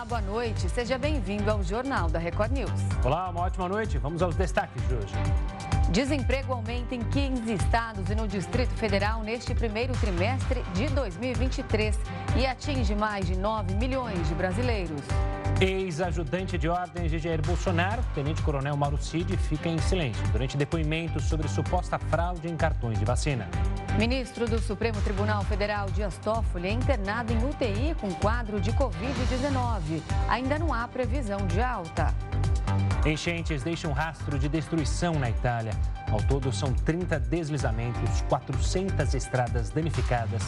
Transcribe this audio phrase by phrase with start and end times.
[0.00, 0.66] Olá, boa noite.
[0.70, 2.70] Seja bem-vindo ao Jornal da Record News.
[3.04, 3.98] Olá, uma ótima noite.
[3.98, 5.12] Vamos aos destaques de hoje.
[5.90, 11.98] Desemprego aumenta em 15 estados e no Distrito Federal neste primeiro trimestre de 2023
[12.36, 15.02] e atinge mais de 9 milhões de brasileiros.
[15.60, 21.48] Ex-ajudante de ordens de Jair Bolsonaro, tenente-coronel Mauro Cid, fica em silêncio durante depoimento sobre
[21.48, 23.48] suposta fraude em cartões de vacina.
[23.98, 30.00] Ministro do Supremo Tribunal Federal, Dias Toffoli, é internado em UTI com quadro de Covid-19.
[30.28, 32.14] Ainda não há previsão de alta.
[33.04, 35.72] Enchentes deixam rastro de destruição na Itália.
[36.10, 40.42] Ao todo, são 30 deslizamentos, 400 estradas danificadas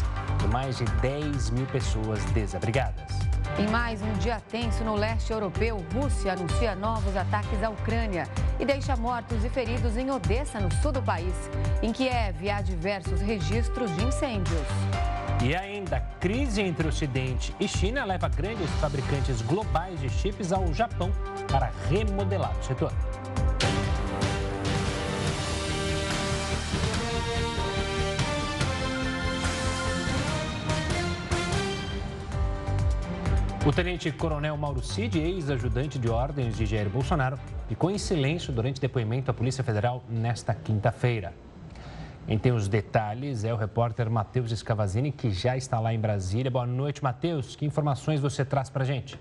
[0.44, 3.10] e mais de 10 mil pessoas desabrigadas.
[3.58, 8.28] Em mais um dia tenso no leste europeu, Rússia anuncia novos ataques à Ucrânia
[8.60, 11.34] e deixa mortos e feridos em Odessa, no sul do país.
[11.82, 14.66] Em Kiev, há diversos registros de incêndios.
[15.44, 21.10] E ainda, crise entre Ocidente e China leva grandes fabricantes globais de chips ao Japão
[21.50, 22.92] para remodelar o setor.
[33.66, 37.36] O tenente-coronel Mauro Cid, ex-ajudante de ordens de Jair Bolsonaro,
[37.68, 41.32] ficou em silêncio durante depoimento à Polícia Federal nesta quinta-feira.
[42.26, 46.50] Quem tem os detalhes é o repórter Matheus Escavazini, que já está lá em Brasília.
[46.50, 47.56] Boa noite, Matheus.
[47.56, 49.18] Que informações você traz para a gente?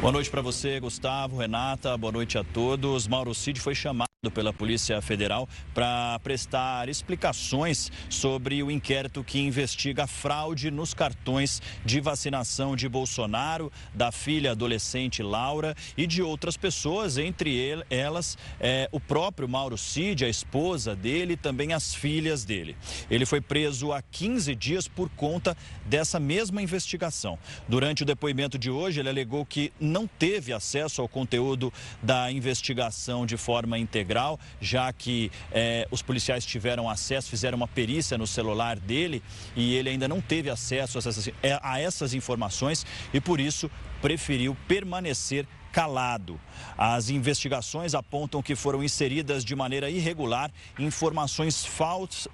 [0.00, 1.96] Boa noite para você, Gustavo, Renata.
[1.96, 3.06] Boa noite a todos.
[3.06, 10.06] Mauro Cid foi chamado pela Polícia Federal para prestar explicações sobre o inquérito que investiga
[10.06, 17.18] fraude nos cartões de vacinação de Bolsonaro, da filha adolescente Laura e de outras pessoas,
[17.18, 17.56] entre
[17.90, 22.76] elas é, o próprio Mauro Cid, a esposa dele e também as filhas dele.
[23.10, 27.38] Ele foi preso há 15 dias por conta dessa mesma investigação.
[27.68, 33.26] Durante o depoimento de hoje, ele alegou que não teve acesso ao conteúdo da investigação
[33.26, 38.26] de forma integral integral, já que é, os policiais tiveram acesso, fizeram uma perícia no
[38.26, 39.22] celular dele
[39.54, 43.70] e ele ainda não teve acesso a essas, é, a essas informações e por isso
[44.00, 46.40] preferiu permanecer calado.
[46.78, 51.66] As investigações apontam que foram inseridas de maneira irregular informações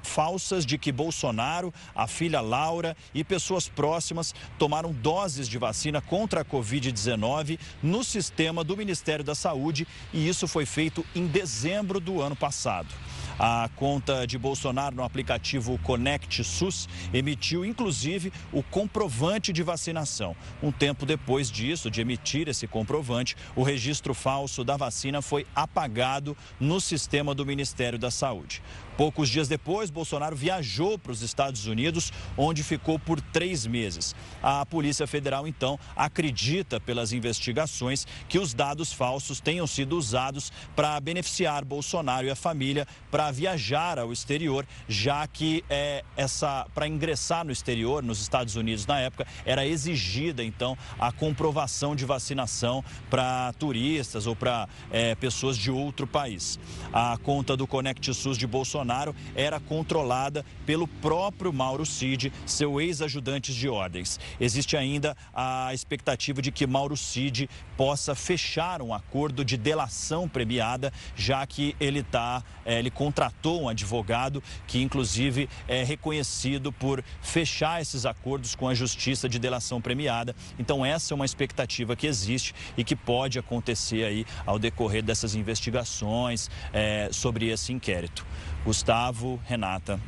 [0.00, 6.42] falsas de que Bolsonaro, a filha Laura e pessoas próximas tomaram doses de vacina contra
[6.42, 12.22] a Covid-19 no sistema do Ministério da Saúde e isso foi feito em dezembro do
[12.22, 12.94] ano passado.
[13.38, 20.36] A conta de Bolsonaro no aplicativo Conect SUS emitiu inclusive o comprovante de vacinação.
[20.62, 26.36] Um tempo depois disso, de emitir esse comprovante, o registro falso da vacina foi apagado
[26.60, 28.62] no sistema do Ministério da Saúde.
[28.96, 34.14] Poucos dias depois, Bolsonaro viajou para os Estados Unidos, onde ficou por três meses.
[34.42, 41.00] A Polícia Federal, então, acredita pelas investigações que os dados falsos tenham sido usados para
[41.00, 47.44] beneficiar Bolsonaro e a família para viajar ao exterior, já que é, essa para ingressar
[47.44, 53.52] no exterior, nos Estados Unidos na época, era exigida então a comprovação de vacinação para
[53.54, 56.58] turistas ou para é, pessoas de outro país.
[56.92, 62.80] A conta do Conect SUS de Bolsonaro Bolsonaro era controlada pelo próprio Mauro Cid, seu
[62.80, 64.18] ex-ajudante de ordens.
[64.40, 70.92] Existe ainda a expectativa de que Mauro Cid possa fechar um acordo de delação premiada,
[71.14, 77.80] já que ele tá, é, ele contratou um advogado que inclusive é reconhecido por fechar
[77.80, 80.34] esses acordos com a justiça de delação premiada.
[80.58, 85.34] Então essa é uma expectativa que existe e que pode acontecer aí ao decorrer dessas
[85.34, 88.26] investigações é, sobre esse inquérito.
[88.64, 89.98] Gustavo, Renata.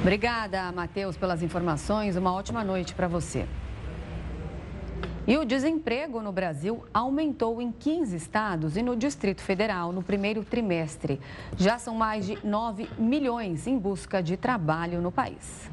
[0.00, 2.16] Obrigada, Matheus, pelas informações.
[2.16, 3.46] Uma ótima noite para você.
[5.26, 10.44] E o desemprego no Brasil aumentou em 15 estados e no Distrito Federal no primeiro
[10.44, 11.20] trimestre.
[11.56, 15.68] Já são mais de 9 milhões em busca de trabalho no país.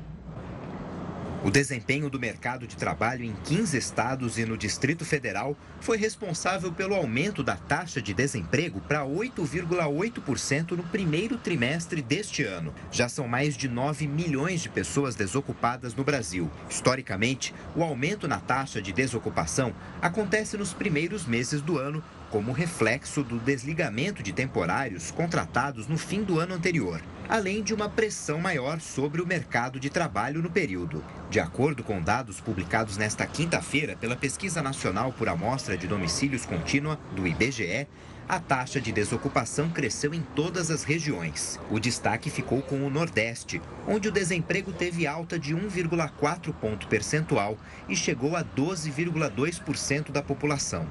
[1.44, 6.72] O desempenho do mercado de trabalho em 15 estados e no Distrito Federal foi responsável
[6.72, 12.74] pelo aumento da taxa de desemprego para 8,8% no primeiro trimestre deste ano.
[12.94, 16.50] Já são mais de 9 milhões de pessoas desocupadas no Brasil.
[16.70, 23.22] Historicamente, o aumento na taxa de desocupação acontece nos primeiros meses do ano, como reflexo
[23.22, 28.80] do desligamento de temporários contratados no fim do ano anterior, além de uma pressão maior
[28.80, 31.04] sobre o mercado de trabalho no período.
[31.30, 37.00] De acordo com dados publicados nesta quinta-feira pela Pesquisa Nacional por Amostra de Domicílios Contínua,
[37.16, 37.88] do IBGE,
[38.28, 41.60] a taxa de desocupação cresceu em todas as regiões.
[41.70, 47.58] O destaque ficou com o Nordeste, onde o desemprego teve alta de 1,4 ponto percentual
[47.90, 50.88] e chegou a 12,2% da população.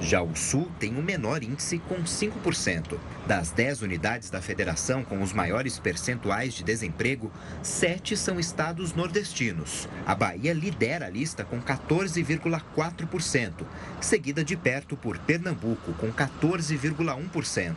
[0.00, 2.98] Já o Sul tem o menor índice, com 5%.
[3.26, 7.30] Das 10 unidades da federação com os maiores percentuais de desemprego,
[7.62, 9.88] 7 são estados nordestinos.
[10.06, 13.52] A Bahia lidera a lista com 14,4%,
[14.00, 17.74] seguida de perto por Pernambuco, com 14,1%.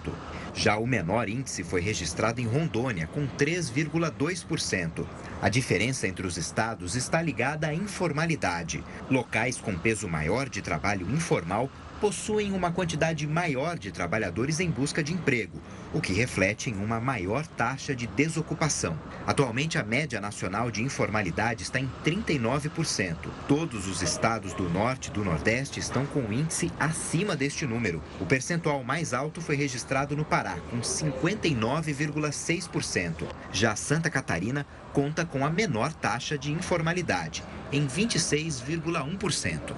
[0.55, 5.05] Já o menor índice foi registrado em Rondônia, com 3,2%.
[5.41, 8.83] A diferença entre os estados está ligada à informalidade.
[9.09, 11.69] Locais com peso maior de trabalho informal
[12.03, 15.57] possuem uma quantidade maior de trabalhadores em busca de emprego,
[15.93, 18.99] o que reflete em uma maior taxa de desocupação.
[19.25, 23.15] Atualmente, a média nacional de informalidade está em 39%.
[23.47, 28.03] Todos os estados do Norte e do Nordeste estão com um índice acima deste número.
[28.19, 33.25] O percentual mais alto foi registrado no Pará, com 59,6%.
[33.49, 37.41] Já Santa Catarina conta com a menor taxa de informalidade,
[37.71, 39.73] em 26,1%.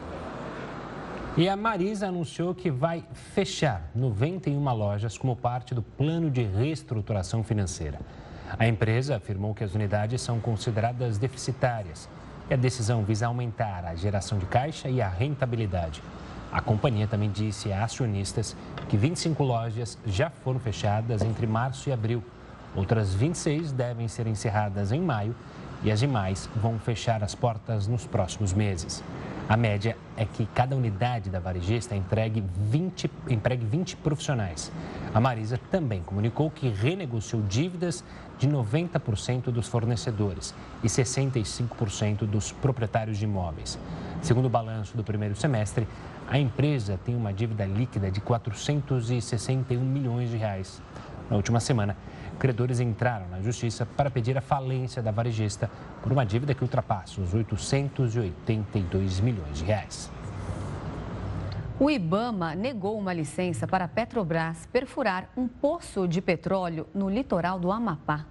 [1.38, 7.44] E a Marisa anunciou que vai fechar 91 lojas como parte do plano de reestruturação
[7.44, 8.00] financeira.
[8.58, 12.08] A empresa afirmou que as unidades são consideradas deficitárias
[12.50, 16.02] e a decisão visa aumentar a geração de caixa e a rentabilidade.
[16.54, 18.56] A companhia também disse a acionistas
[18.88, 22.24] que 25 lojas já foram fechadas entre março e abril.
[22.74, 25.36] Outras 26 devem ser encerradas em maio
[25.84, 29.04] e as demais vão fechar as portas nos próximos meses.
[29.48, 34.72] A média é que cada unidade da varejista entregue 20, empregue 20 profissionais.
[35.14, 38.04] A Marisa também comunicou que renegociou dívidas
[38.40, 43.78] de 90% dos fornecedores e 65% dos proprietários de imóveis.
[44.22, 45.88] Segundo o balanço do primeiro semestre,
[46.28, 50.82] a empresa tem uma dívida líquida de 461 milhões de reais.
[51.30, 51.96] Na última semana,
[52.36, 55.70] credores entraram na justiça para pedir a falência da varejista
[56.02, 60.12] por uma dívida que ultrapassa os 882 milhões de reais.
[61.78, 67.60] O Ibama negou uma licença para a Petrobras perfurar um poço de petróleo no litoral
[67.60, 68.26] do Amapá.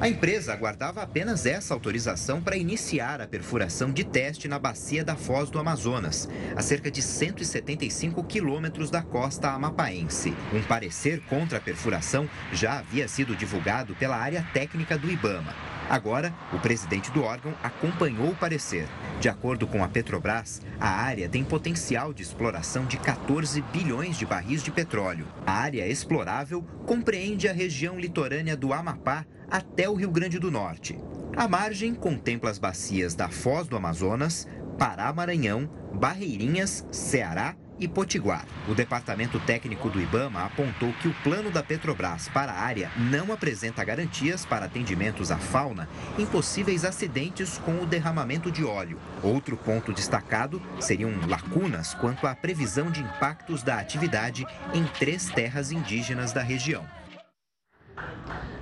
[0.00, 5.16] A empresa aguardava apenas essa autorização para iniciar a perfuração de teste na bacia da
[5.16, 10.34] Foz do Amazonas, a cerca de 175 quilômetros da costa amapaense.
[10.52, 15.52] Um parecer contra a perfuração já havia sido divulgado pela área técnica do Ibama.
[15.90, 18.86] Agora, o presidente do órgão acompanhou o parecer.
[19.20, 24.26] De acordo com a Petrobras, a área tem potencial de exploração de 14 bilhões de
[24.26, 25.26] barris de petróleo.
[25.46, 30.98] A área explorável compreende a região litorânea do Amapá até o Rio Grande do Norte.
[31.36, 34.46] A margem contempla as bacias da Foz do Amazonas,
[34.78, 38.44] Pará, Maranhão, Barreirinhas, Ceará e Potiguar.
[38.68, 43.32] O departamento técnico do Ibama apontou que o plano da Petrobras para a área não
[43.32, 48.98] apresenta garantias para atendimentos à fauna em possíveis acidentes com o derramamento de óleo.
[49.22, 55.70] Outro ponto destacado seriam lacunas quanto à previsão de impactos da atividade em três terras
[55.70, 56.84] indígenas da região.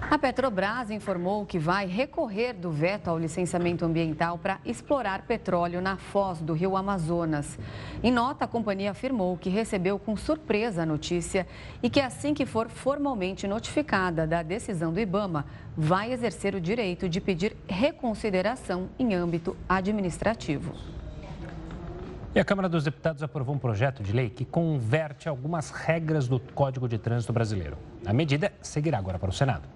[0.08, 5.96] A Petrobras informou que vai recorrer do veto ao licenciamento ambiental para explorar petróleo na
[5.96, 7.58] foz do rio Amazonas.
[8.04, 11.44] Em nota, a companhia afirmou que recebeu com surpresa a notícia
[11.82, 15.44] e que, assim que for formalmente notificada da decisão do Ibama,
[15.76, 20.72] vai exercer o direito de pedir reconsideração em âmbito administrativo.
[22.32, 26.38] E a Câmara dos Deputados aprovou um projeto de lei que converte algumas regras do
[26.38, 27.76] Código de Trânsito Brasileiro.
[28.06, 29.75] A medida seguirá agora para o Senado.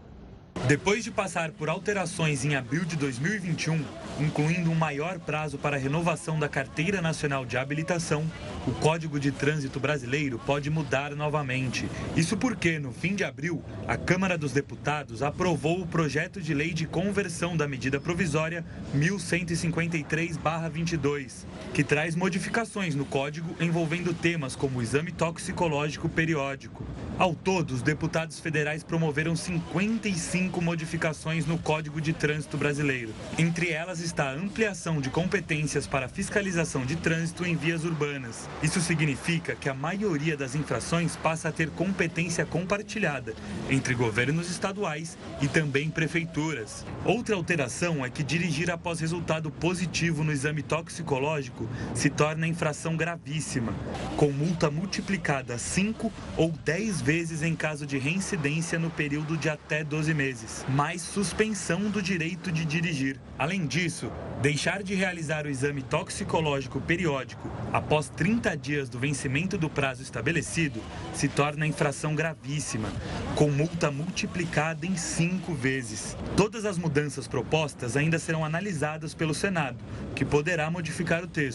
[0.66, 3.84] Depois de passar por alterações em abril de 2021,
[4.20, 8.24] incluindo um maior prazo para a renovação da Carteira Nacional de Habilitação,
[8.66, 11.88] o Código de Trânsito Brasileiro pode mudar novamente.
[12.14, 16.72] Isso porque, no fim de abril, a Câmara dos Deputados aprovou o projeto de lei
[16.72, 18.64] de conversão da medida provisória
[18.94, 26.84] 1153-22, que traz modificações no código envolvendo temas como o exame toxicológico periódico.
[27.18, 33.12] Ao todo, os deputados federais promoveram 55 cinco modificações no Código de Trânsito Brasileiro.
[33.38, 38.48] Entre elas está a ampliação de competências para fiscalização de trânsito em vias urbanas.
[38.62, 43.34] Isso significa que a maioria das infrações passa a ter competência compartilhada
[43.68, 46.86] entre governos estaduais e também prefeituras.
[47.04, 51.59] Outra alteração é que dirigir após resultado positivo no exame toxicológico
[51.94, 53.74] se torna infração gravíssima,
[54.16, 59.82] com multa multiplicada 5 ou 10 vezes em caso de reincidência no período de até
[59.84, 63.20] 12 meses mais suspensão do direito de dirigir.
[63.38, 69.68] Além disso, deixar de realizar o exame toxicológico periódico após 30 dias do vencimento do
[69.68, 70.80] prazo estabelecido
[71.14, 72.88] se torna infração gravíssima,
[73.34, 76.16] com multa multiplicada em cinco vezes.
[76.36, 79.78] Todas as mudanças propostas ainda serão analisadas pelo Senado,
[80.14, 81.49] que poderá modificar o texto.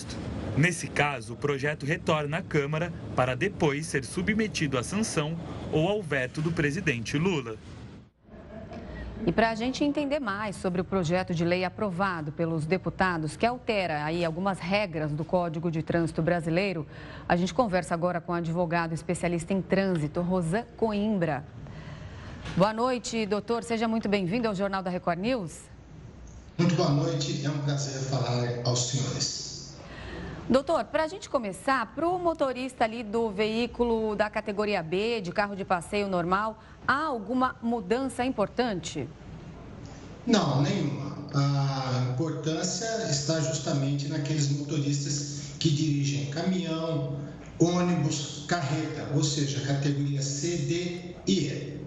[0.57, 5.37] Nesse caso, o projeto retorna à Câmara para depois ser submetido à sanção
[5.71, 7.55] ou ao veto do presidente Lula.
[9.27, 13.45] E para a gente entender mais sobre o projeto de lei aprovado pelos deputados, que
[13.45, 16.85] altera aí algumas regras do Código de Trânsito Brasileiro,
[17.27, 21.43] a gente conversa agora com o advogado especialista em trânsito, Rosan Coimbra.
[22.55, 23.63] Boa noite, doutor.
[23.63, 25.61] Seja muito bem-vindo ao Jornal da Record News.
[26.57, 27.43] Muito boa noite.
[27.43, 29.54] É um prazer falar aos senhores.
[30.47, 35.31] Doutor, para a gente começar, para o motorista ali do veículo da categoria B, de
[35.31, 39.09] carro de passeio normal, há alguma mudança importante?
[40.25, 41.15] Não, nenhuma.
[41.33, 47.17] A importância está justamente naqueles motoristas que dirigem caminhão,
[47.59, 51.84] ônibus, carreta, ou seja, categoria C, D e E.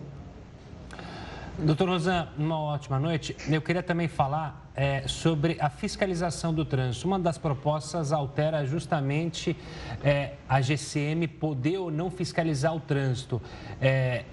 [1.60, 3.34] Doutor Rosan, uma ótima noite.
[3.48, 7.04] Eu queria também falar é, sobre a fiscalização do trânsito.
[7.08, 9.56] Uma das propostas altera justamente
[10.04, 13.42] é, a GCM poder ou não fiscalizar o trânsito.
[13.80, 14.24] É,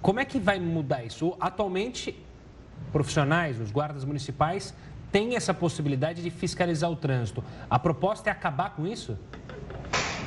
[0.00, 1.36] como é que vai mudar isso?
[1.40, 2.16] Atualmente,
[2.92, 4.72] profissionais, os guardas municipais,
[5.10, 7.42] têm essa possibilidade de fiscalizar o trânsito.
[7.68, 9.18] A proposta é acabar com isso?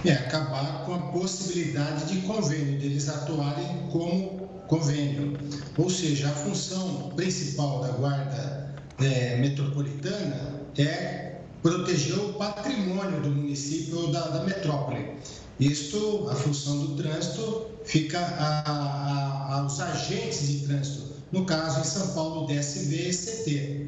[0.03, 4.40] É, acabar com a possibilidade de convênio, deles atuarem como
[4.71, 5.37] convênio.
[5.77, 13.99] Ou seja, a função principal da Guarda é, Metropolitana é proteger o patrimônio do município
[13.99, 15.17] ou da, da metrópole.
[15.59, 21.83] Isto, a função do trânsito, fica a, a, aos agentes de trânsito, no caso em
[21.83, 23.87] São Paulo, DSV e CT.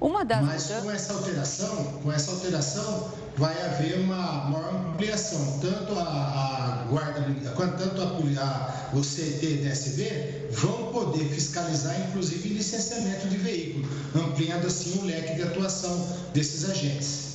[0.00, 5.92] Uma das Mas com essa alteração, com essa alteração, vai haver uma maior ampliação, tanto
[5.98, 12.48] a, a guarda, quanto tanto a, a, o CT e DSV vão poder fiscalizar, inclusive,
[12.48, 17.30] licenciamento de veículo, ampliando assim o leque de atuação desses agentes.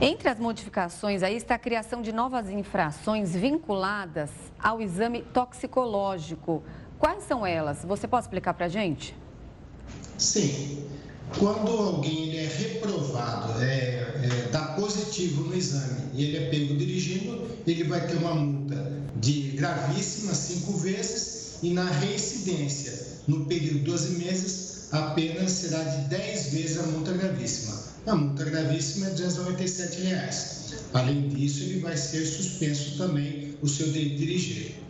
[0.00, 4.30] Entre as modificações aí está a criação de novas infrações vinculadas
[4.62, 6.62] ao exame toxicológico.
[6.98, 7.84] Quais são elas?
[7.84, 9.16] Você pode explicar para a gente?
[10.18, 10.86] Sim.
[11.38, 16.76] Quando alguém ele é reprovado, é, é, dá positivo no exame e ele é pego
[16.76, 22.92] dirigindo, ele vai ter uma multa de gravíssima cinco vezes e na reincidência,
[23.26, 27.82] no período de 12 meses, apenas será de 10 vezes a multa gravíssima.
[28.06, 30.74] A multa gravíssima é 297 reais.
[30.94, 34.85] Além disso, ele vai ser suspenso também o seu direito de dirigir.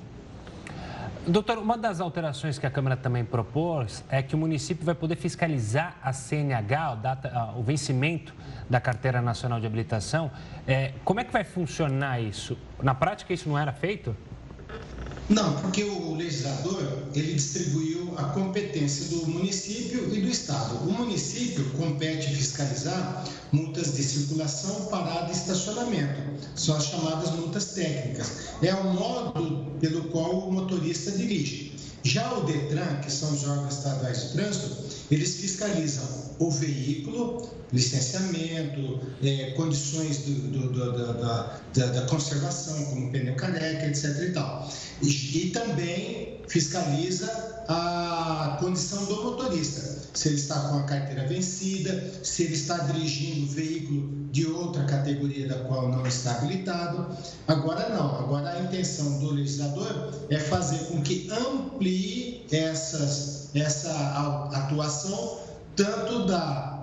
[1.29, 5.17] Doutor, uma das alterações que a Câmara também propôs é que o município vai poder
[5.17, 8.33] fiscalizar a CNH, o, data, o vencimento
[8.71, 10.31] da Carteira Nacional de Habilitação.
[10.69, 12.57] É, como é que vai funcionar isso?
[12.81, 14.17] Na prática, isso não era feito?
[15.29, 20.89] Não, porque o legislador ele distribuiu a competência do município e do estado.
[20.89, 26.23] O município compete fiscalizar multas de circulação, parada e estacionamento.
[26.55, 28.31] São as chamadas multas técnicas.
[28.63, 31.76] É o modo pelo qual o motorista dirige.
[32.07, 34.77] Já o Detran, que são os órgãos estaduais de trânsito,
[35.11, 36.07] eles fiscalizam
[36.39, 43.87] o veículo, licenciamento, é, condições do, do, do, da, da, da, conservação, como pneu careca,
[43.87, 44.23] etc.
[44.23, 44.71] E, tal.
[45.03, 52.13] E, e também fiscaliza a condição do motorista, se ele está com a carteira vencida,
[52.23, 57.17] se ele está dirigindo veículo de outra categoria da qual não está habilitado.
[57.49, 63.93] Agora não, agora a intenção do legislador é fazer com que amplie essas, essa
[64.53, 65.41] atuação
[65.75, 66.77] tanto da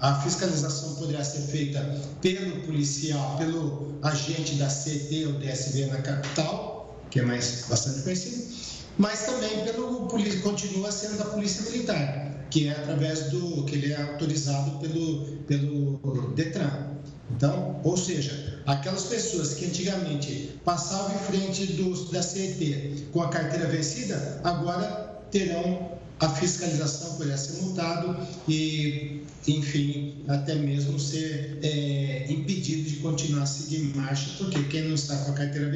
[0.00, 1.80] a fiscalização poderá ser feita
[2.22, 8.69] pelo policial, pelo agente da CT ou DSV na capital, que é mais bastante conhecido,
[8.98, 10.08] mas também pelo
[10.42, 16.32] continua sendo da Polícia Militar, que é através do que ele é autorizado pelo pelo
[16.34, 16.90] Detran.
[17.30, 23.28] Então, ou seja, aquelas pessoas que antigamente passavam em frente do, da CET com a
[23.28, 28.14] carteira vencida, agora terão a fiscalização poderá ser multado
[28.46, 34.94] e, enfim, até mesmo ser é, impedido de continuar a seguir marcha, porque quem não
[34.94, 35.70] está com a carteira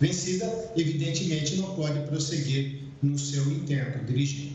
[0.00, 4.52] vencida, evidentemente não pode prosseguir no seu intento dirigir.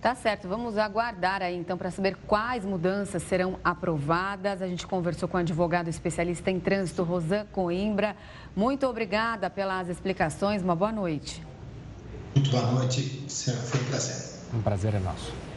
[0.00, 4.62] Tá certo, vamos aguardar aí então para saber quais mudanças serão aprovadas.
[4.62, 8.16] A gente conversou com o advogado especialista em trânsito, Rosan Coimbra.
[8.56, 11.44] Muito obrigada pelas explicações, uma boa noite.
[12.34, 14.16] Muito boa noite, foi um prazer.
[14.54, 15.49] Um prazer é nosso.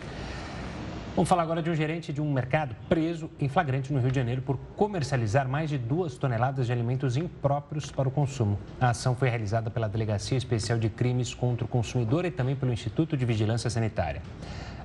[1.16, 4.16] Vamos falar agora de um gerente de um mercado preso em flagrante no Rio de
[4.16, 8.58] Janeiro por comercializar mais de duas toneladas de alimentos impróprios para o consumo.
[8.82, 12.74] A ação foi realizada pela Delegacia Especial de Crimes contra o Consumidor e também pelo
[12.74, 14.24] Instituto de Vigilância Sanitária.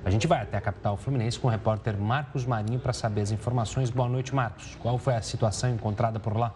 [0.05, 3.31] A gente vai até a capital fluminense com o repórter Marcos Marinho para saber as
[3.31, 3.89] informações.
[3.89, 4.75] Boa noite, Marcos.
[4.75, 6.53] Qual foi a situação encontrada por lá?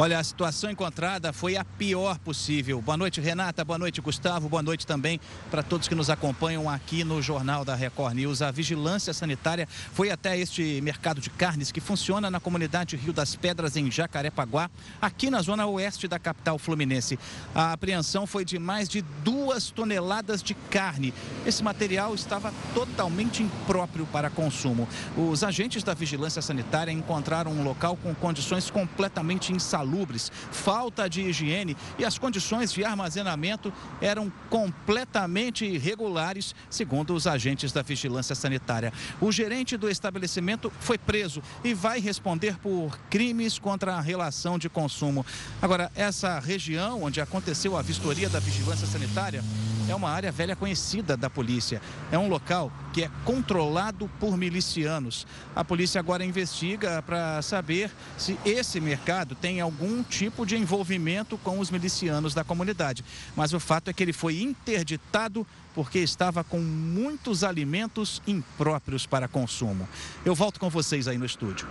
[0.00, 2.80] Olha, a situação encontrada foi a pior possível.
[2.80, 3.64] Boa noite, Renata.
[3.64, 4.48] Boa noite, Gustavo.
[4.48, 8.40] Boa noite também para todos que nos acompanham aqui no Jornal da Record News.
[8.40, 13.34] A vigilância sanitária foi até este mercado de carnes que funciona na comunidade Rio das
[13.34, 14.70] Pedras, em Jacarepaguá,
[15.02, 17.18] aqui na zona oeste da capital fluminense.
[17.52, 21.12] A apreensão foi de mais de duas toneladas de carne.
[21.44, 24.88] Esse material estava totalmente impróprio para consumo.
[25.16, 31.22] Os agentes da vigilância sanitária encontraram um local com condições completamente insalubres insalubres, falta de
[31.22, 38.92] higiene e as condições de armazenamento eram completamente irregulares, segundo os agentes da vigilância sanitária.
[39.20, 44.68] O gerente do estabelecimento foi preso e vai responder por crimes contra a relação de
[44.68, 45.24] consumo.
[45.60, 49.42] Agora, essa região onde aconteceu a vistoria da vigilância sanitária
[49.88, 51.80] é uma área velha conhecida da polícia.
[52.12, 55.26] É um local que é controlado por milicianos.
[55.56, 61.58] A polícia agora investiga para saber se esse mercado tem algum tipo de envolvimento com
[61.58, 63.04] os milicianos da comunidade.
[63.36, 69.28] Mas o fato é que ele foi interditado porque estava com muitos alimentos impróprios para
[69.28, 69.88] consumo.
[70.24, 71.68] Eu volto com vocês aí no estúdio.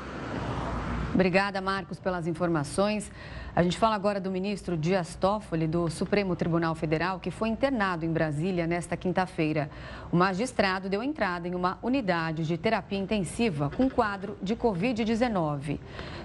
[1.13, 3.09] Obrigada, Marcos, pelas informações.
[3.55, 8.05] A gente fala agora do ministro Dias Toffoli, do Supremo Tribunal Federal, que foi internado
[8.05, 9.69] em Brasília nesta quinta-feira.
[10.11, 15.79] O magistrado deu entrada em uma unidade de terapia intensiva com quadro de Covid-19.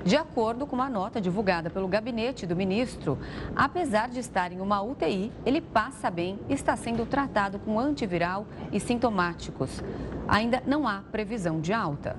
[0.04, 3.18] De acordo com uma nota divulgada pelo gabinete do ministro,
[3.56, 8.46] apesar de estar em uma UTI, ele passa bem e está sendo tratado com antiviral
[8.70, 9.82] e sintomáticos.
[10.28, 12.16] Ainda não há previsão de alta.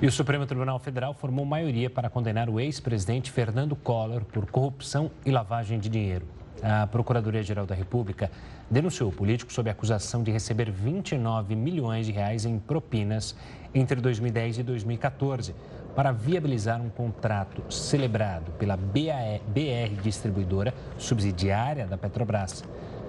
[0.00, 5.10] E o Supremo Tribunal Federal formou maioria para condenar o ex-presidente Fernando Collor por corrupção
[5.24, 6.26] e lavagem de dinheiro.
[6.62, 8.30] A Procuradoria-Geral da República
[8.70, 13.34] denunciou o político sob acusação de receber 29 milhões de reais em propinas
[13.74, 15.54] entre 2010 e 2014
[15.94, 22.62] para viabilizar um contrato celebrado pela BR Distribuidora, subsidiária da Petrobras.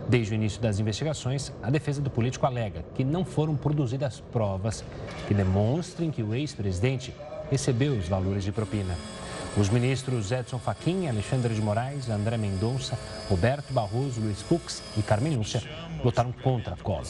[0.10, 4.84] Desde o início das investigações, a defesa do político alega que não foram produzidas provas
[5.28, 7.14] que demonstrem que o ex-presidente
[7.52, 8.96] recebeu os valores de propina.
[9.58, 12.98] Os ministros Edson Fachin, Alexandre de Moraes, André Mendonça,
[13.30, 15.62] Roberto Barroso, Luiz Fux e Carmen Lúcia
[16.02, 17.04] votaram contra a cola.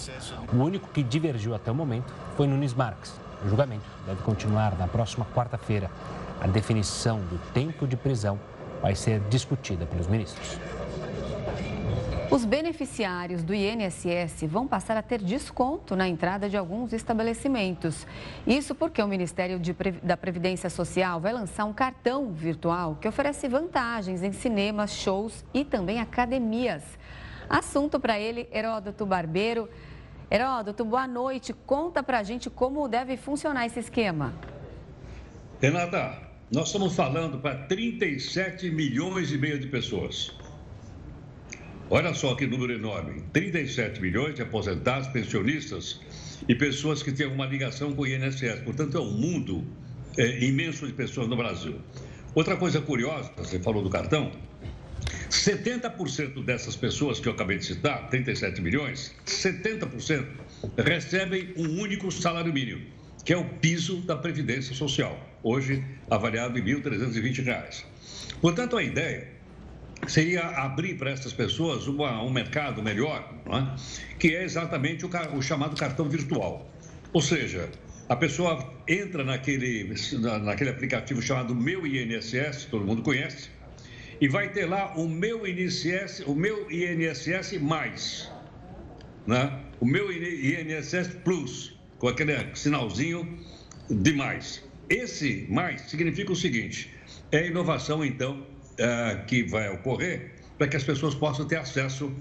[0.52, 3.14] O único que divergiu até o momento foi Nunes Marques.
[3.46, 5.92] O julgamento deve continuar na próxima quarta-feira.
[6.42, 8.40] A definição do tempo de prisão
[8.82, 10.58] vai ser discutida pelos ministros.
[12.30, 18.06] Os beneficiários do INSS vão passar a ter desconto na entrada de alguns estabelecimentos.
[18.46, 23.48] Isso porque o Ministério de, da Previdência Social vai lançar um cartão virtual que oferece
[23.48, 26.84] vantagens em cinemas, shows e também academias.
[27.50, 29.70] Assunto para ele, Heródoto Barbeiro.
[30.30, 31.54] Heródoto, boa noite.
[31.54, 34.34] Conta para a gente como deve funcionar esse esquema.
[35.62, 40.36] Renata, nós estamos falando para 37 milhões e meio de pessoas.
[41.90, 46.02] Olha só que número enorme: 37 milhões de aposentados, pensionistas
[46.48, 48.62] e pessoas que têm alguma ligação com o INSS.
[48.64, 49.66] Portanto, é um mundo
[50.18, 51.80] é, imenso de pessoas no Brasil.
[52.36, 54.32] Outra coisa curiosa, você falou do cartão,
[55.30, 60.26] 70% dessas pessoas que eu acabei de citar, 37 milhões, 70%
[60.78, 62.86] recebem um único salário mínimo,
[63.24, 67.86] que é o piso da Previdência Social, hoje avaliado em R$ 1.320.
[68.42, 69.37] Portanto, a ideia
[70.06, 74.16] seria abrir para essas pessoas uma, um mercado melhor, é?
[74.20, 76.70] que é exatamente o, o, chamado cartão virtual.
[77.14, 77.70] Ou seja,
[78.08, 79.94] a pessoa entra naquele,
[80.44, 83.50] naquele aplicativo chamado Meu INSS, todo mundo conhece,
[84.22, 88.32] e vai ter lá o Meu INSS, o Meu INSS mais,
[89.26, 89.60] né?
[89.80, 93.40] o Meu INSS Plus, com aquele sinalzinho
[93.90, 94.64] de mais.
[94.90, 96.94] Esse mais significa o seguinte:
[97.32, 98.46] é inovação, então,
[98.80, 102.12] uh, que vai ocorrer para que as pessoas possam ter acesso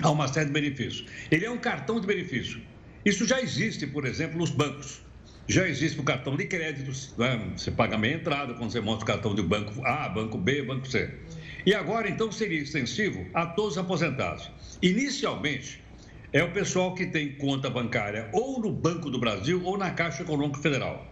[0.00, 1.06] a uma série de benefícios.
[1.30, 2.60] Ele é um cartão de benefício.
[3.04, 5.02] Isso já existe, por exemplo, nos bancos.
[5.48, 7.52] Já existe o cartão de crédito, né?
[7.56, 10.86] você paga meia entrada quando você mostra o cartão do banco A, banco B, banco
[10.86, 11.12] C.
[11.66, 14.50] E agora, então, seria extensivo a todos os aposentados.
[14.80, 15.82] Inicialmente,
[16.32, 20.22] é o pessoal que tem conta bancária ou no Banco do Brasil ou na Caixa
[20.22, 21.06] Econômica Federal.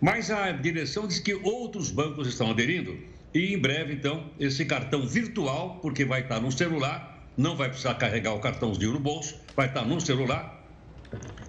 [0.00, 2.98] Mas a direção diz que outros bancos estão aderindo
[3.32, 7.94] E em breve, então, esse cartão virtual, porque vai estar no celular, não vai precisar
[7.94, 10.60] carregar o cartãozinho no bolso, vai estar no celular.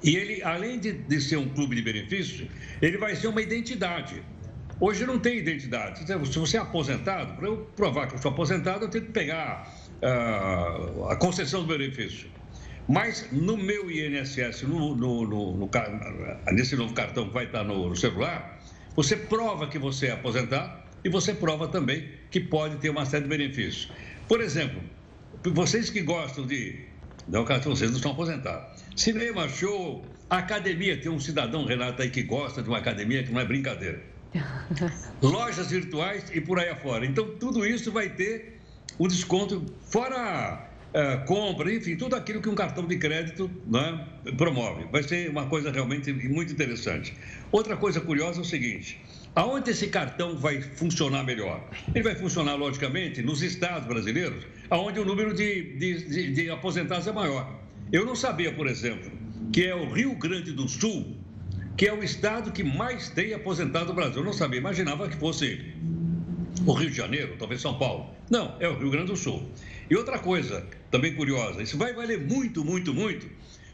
[0.04, 2.48] E ele, além de, de ser um clube de benefícios,
[2.82, 4.24] ele vai ser uma identidade.
[4.80, 6.00] Hoje não tem identidade.
[6.00, 9.72] Se você é aposentado, para eu provar que eu sou aposentado, eu tenho que pegar
[10.02, 12.30] uh, a concessão do benefício.
[12.88, 15.70] Mas no meu INSS, no, no, no, no,
[16.52, 18.60] nesse novo cartão que vai estar no celular,
[18.96, 23.24] você prova que você é aposentado e você prova também que pode ter uma série
[23.24, 23.92] de benefícios.
[24.28, 24.82] Por exemplo,
[25.44, 26.80] vocês que gostam de.
[27.28, 28.84] Não, vocês não estão aposentados.
[28.96, 30.98] Cinema, show, academia.
[30.98, 34.02] Tem um cidadão, Renato, aí que gosta de uma academia que não é brincadeira.
[35.22, 37.06] lojas virtuais e por aí afora.
[37.06, 38.60] Então, tudo isso vai ter
[38.98, 44.86] o desconto, fora uh, compra, enfim, tudo aquilo que um cartão de crédito né, promove.
[44.92, 47.14] Vai ser uma coisa realmente muito interessante.
[47.52, 49.02] Outra coisa curiosa é o seguinte:
[49.36, 51.70] aonde esse cartão vai funcionar melhor?
[51.94, 57.08] Ele vai funcionar, logicamente, nos estados brasileiros, onde o número de, de, de, de aposentados
[57.08, 57.60] é maior.
[57.92, 59.12] Eu não sabia, por exemplo,
[59.52, 61.22] que é o Rio Grande do Sul
[61.78, 64.18] que é o estado que mais tem aposentado no Brasil.
[64.18, 65.74] Eu não sabia, imaginava que fosse
[66.66, 68.14] o Rio de Janeiro, talvez São Paulo.
[68.30, 69.50] Não, é o Rio Grande do Sul.
[69.90, 73.28] E outra coisa também curiosa, isso vai valer muito, muito, muito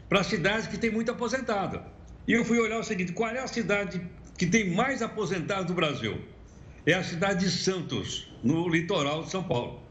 [0.08, 1.82] para cidades que têm muito aposentado.
[2.26, 4.00] E eu fui olhar o seguinte, qual é a cidade
[4.38, 6.16] que tem mais aposentados do Brasil?
[6.86, 9.82] É a cidade de Santos, no litoral de São Paulo.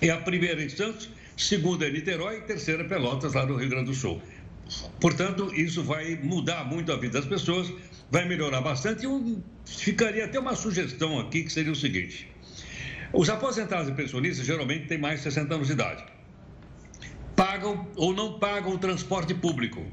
[0.00, 3.86] É a primeira em Santos, segunda é Niterói e terceira Pelotas, lá no Rio Grande
[3.86, 4.20] do Sul.
[4.98, 7.70] Portanto, isso vai mudar muito a vida das pessoas,
[8.10, 9.02] vai melhorar bastante.
[9.02, 12.26] E eu ficaria até uma sugestão aqui, que seria o seguinte:
[13.12, 16.02] os aposentados e pensionistas geralmente têm mais de 60 anos de idade.
[17.36, 19.84] Pagam ou não pagam o transporte público.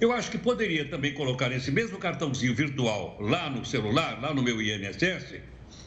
[0.00, 4.42] Eu acho que poderia também colocar esse mesmo cartãozinho virtual lá no celular, lá no
[4.42, 5.40] meu INSS,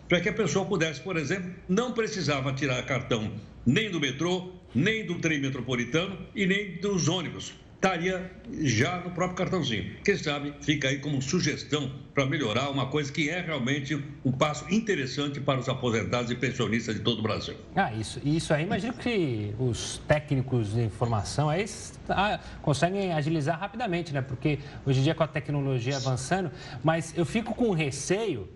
[0.08, 3.34] para que a pessoa pudesse, por exemplo, não precisava tirar cartão
[3.66, 9.38] nem do metrô, nem do trem metropolitano e nem dos ônibus estaria já no próprio
[9.38, 9.96] cartãozinho.
[10.04, 14.66] Quem sabe fica aí como sugestão para melhorar uma coisa que é realmente um passo
[14.74, 17.56] interessante para os aposentados e pensionistas de todo o Brasil.
[17.76, 21.66] Ah, isso, isso aí, imagino que os técnicos de informação aí
[22.10, 24.22] ah, conseguem agilizar rapidamente, né?
[24.22, 26.52] Porque hoje em dia com a tecnologia avançando,
[26.84, 28.50] mas eu fico com receio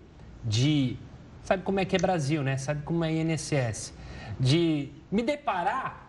[0.44, 0.96] de,
[1.44, 2.56] sabe como é que é Brasil, né?
[2.56, 3.94] Sabe como é INSS?
[4.40, 6.01] De me deparar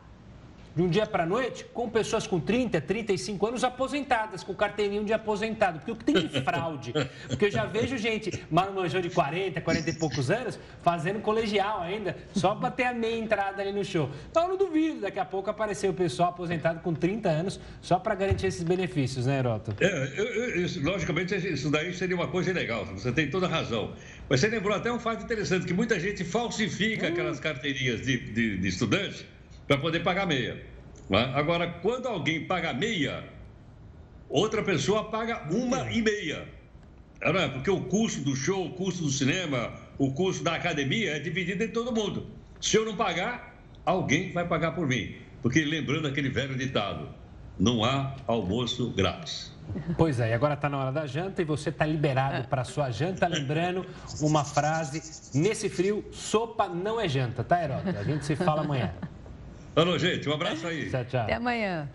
[0.76, 5.04] de um dia para a noite com pessoas com 30, 35 anos aposentadas, com carteirinho
[5.04, 5.80] de aposentado.
[5.80, 6.94] Porque o que tem de fraude?
[7.28, 12.18] Porque eu já vejo gente, marmanjão de 40, 40 e poucos anos, fazendo colegial ainda,
[12.34, 14.10] só para ter a meia entrada ali no show.
[14.30, 18.00] Então eu não duvido, daqui a pouco aparecer o pessoal aposentado com 30 anos, só
[18.00, 19.76] para garantir esses benefícios, né, Heroto?
[19.80, 23.50] É, eu, eu, isso, logicamente, isso daí seria uma coisa legal, você tem toda a
[23.50, 23.94] razão.
[24.30, 27.10] Mas você lembrou até um fato interessante, que muita gente falsifica hum.
[27.10, 29.33] aquelas carteirinhas de, de, de estudante
[29.68, 30.66] para poder pagar meia.
[31.12, 31.18] É?
[31.38, 33.24] Agora, quando alguém paga meia,
[34.30, 36.48] outra pessoa paga uma e meia.
[37.22, 37.48] Não é?
[37.48, 41.64] Porque o custo do show, o custo do cinema, o custo da academia é dividido
[41.64, 42.28] em todo mundo.
[42.60, 45.16] Se eu não pagar, alguém vai pagar por mim.
[45.42, 47.10] Porque lembrando aquele velho ditado,
[47.60, 49.54] não há almoço grátis.
[49.98, 52.92] Pois é, e agora está na hora da janta e você está liberado para sua
[52.92, 53.86] janta, lembrando
[54.22, 55.02] uma frase:
[55.38, 58.00] nesse frio, sopa não é janta, tá, Herota?
[58.00, 58.94] A gente se fala amanhã.
[59.76, 60.90] Alô, gente, um abraço aí.
[60.90, 61.22] Tchau, tchau.
[61.22, 61.90] Até amanhã.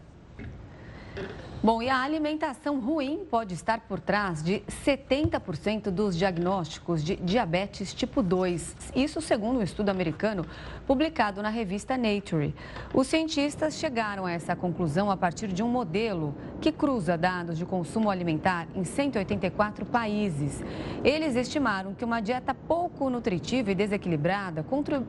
[1.61, 7.93] Bom, e a alimentação ruim pode estar por trás de 70% dos diagnósticos de diabetes
[7.93, 8.93] tipo 2.
[8.95, 10.47] Isso segundo um estudo americano
[10.87, 12.55] publicado na revista Nature.
[12.95, 17.67] Os cientistas chegaram a essa conclusão a partir de um modelo que cruza dados de
[17.67, 20.63] consumo alimentar em 184 países.
[21.03, 24.65] Eles estimaram que uma dieta pouco nutritiva e desequilibrada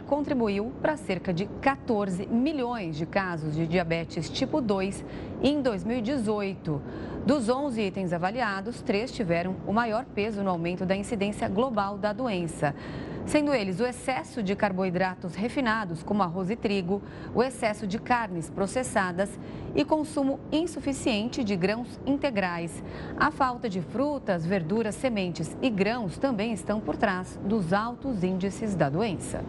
[0.08, 5.06] contribuiu para cerca de 14 milhões de casos de diabetes tipo 2
[5.44, 6.39] em 2018.
[7.26, 12.14] Dos 11 itens avaliados, três tiveram o maior peso no aumento da incidência global da
[12.14, 12.74] doença.
[13.26, 17.02] Sendo eles o excesso de carboidratos refinados, como arroz e trigo,
[17.36, 19.38] o excesso de carnes processadas
[19.76, 22.84] e consumo insuficiente de grãos integrais.
[23.20, 28.74] A falta de frutas, verduras, sementes e grãos também estão por trás dos altos índices
[28.74, 29.44] da doença.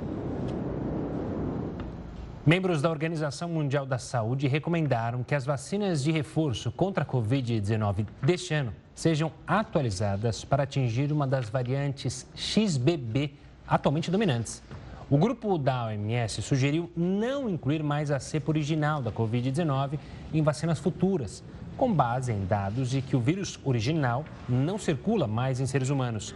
[2.51, 8.05] Membros da Organização Mundial da Saúde recomendaram que as vacinas de reforço contra a Covid-19
[8.21, 13.35] deste ano sejam atualizadas para atingir uma das variantes XBB
[13.69, 14.65] atualmente dominantes.
[15.09, 20.01] O grupo da OMS sugeriu não incluir mais a cepa original da Covid-19
[20.35, 21.45] em vacinas futuras,
[21.77, 26.35] com base em dados de que o vírus original não circula mais em seres humanos.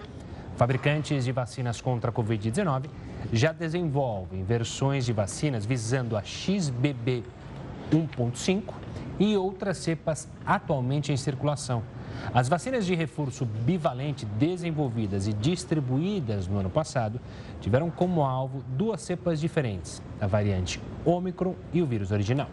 [0.56, 2.84] Fabricantes de vacinas contra a Covid-19
[3.32, 7.24] já desenvolvem versões de vacinas visando a XBB
[7.90, 8.74] 1.5
[9.18, 11.82] e outras cepas atualmente em circulação.
[12.32, 17.20] As vacinas de reforço bivalente desenvolvidas e distribuídas no ano passado
[17.60, 22.48] tiveram como alvo duas cepas diferentes, a variante Omicron e o vírus original.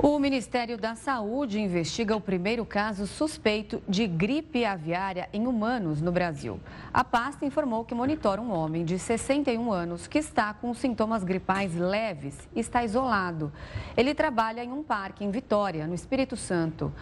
[0.00, 6.12] O Ministério da Saúde investiga o primeiro caso suspeito de gripe aviária em humanos no
[6.12, 6.60] Brasil.
[6.94, 11.74] A pasta informou que monitora um homem de 61 anos que está com sintomas gripais
[11.74, 13.52] leves e está isolado.
[13.96, 16.92] Ele trabalha em um parque em Vitória, no Espírito Santo.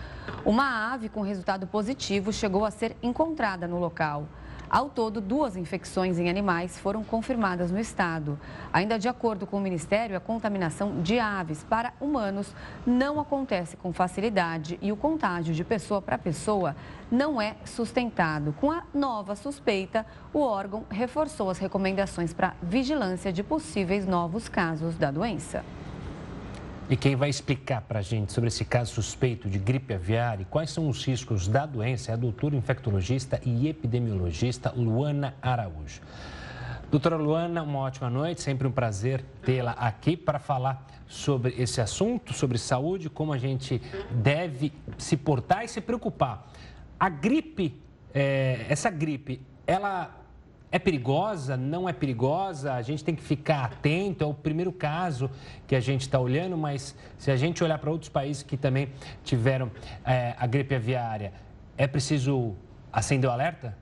[0.43, 4.27] Uma ave com resultado positivo chegou a ser encontrada no local.
[4.69, 8.39] Ao todo, duas infecções em animais foram confirmadas no estado.
[8.73, 12.53] Ainda de acordo com o Ministério, a contaminação de aves para humanos
[12.85, 16.75] não acontece com facilidade e o contágio de pessoa para pessoa
[17.11, 18.53] não é sustentado.
[18.61, 24.97] Com a nova suspeita, o órgão reforçou as recomendações para vigilância de possíveis novos casos
[24.97, 25.65] da doença.
[26.88, 30.44] E quem vai explicar para a gente sobre esse caso suspeito de gripe aviária e
[30.44, 36.01] quais são os riscos da doença é a doutora infectologista e epidemiologista Luana Araújo.
[36.88, 42.33] Doutora Luana, uma ótima noite, sempre um prazer tê-la aqui para falar sobre esse assunto,
[42.33, 46.53] sobre saúde, como a gente deve se portar e se preocupar.
[47.01, 47.75] A gripe,
[48.14, 50.14] é, essa gripe, ela
[50.71, 51.57] é perigosa?
[51.57, 52.75] Não é perigosa?
[52.75, 54.25] A gente tem que ficar atento.
[54.25, 55.31] É o primeiro caso
[55.67, 58.89] que a gente está olhando, mas se a gente olhar para outros países que também
[59.25, 59.71] tiveram
[60.05, 61.33] é, a gripe aviária,
[61.77, 62.55] é preciso
[62.93, 63.77] acender o alerta?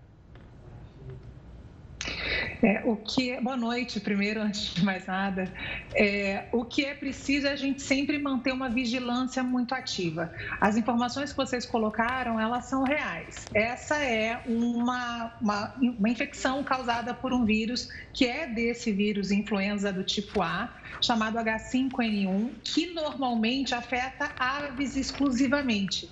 [2.65, 5.53] É, o que é, boa noite, primeiro, antes de mais nada.
[5.95, 10.33] É, o que é preciso é a gente sempre manter uma vigilância muito ativa.
[10.59, 13.45] As informações que vocês colocaram, elas são reais.
[13.53, 19.93] Essa é uma, uma, uma infecção causada por um vírus que é desse vírus influenza
[19.93, 26.11] do tipo A, chamado H5N1, que normalmente afeta aves exclusivamente.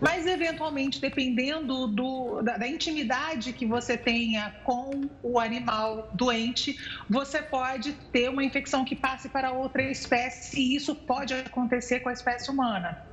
[0.00, 6.76] Mas, eventualmente, dependendo do, da, da intimidade que você tenha com o animal doente,
[7.08, 12.08] você pode ter uma infecção que passe para outra espécie e isso pode acontecer com
[12.08, 13.12] a espécie humana.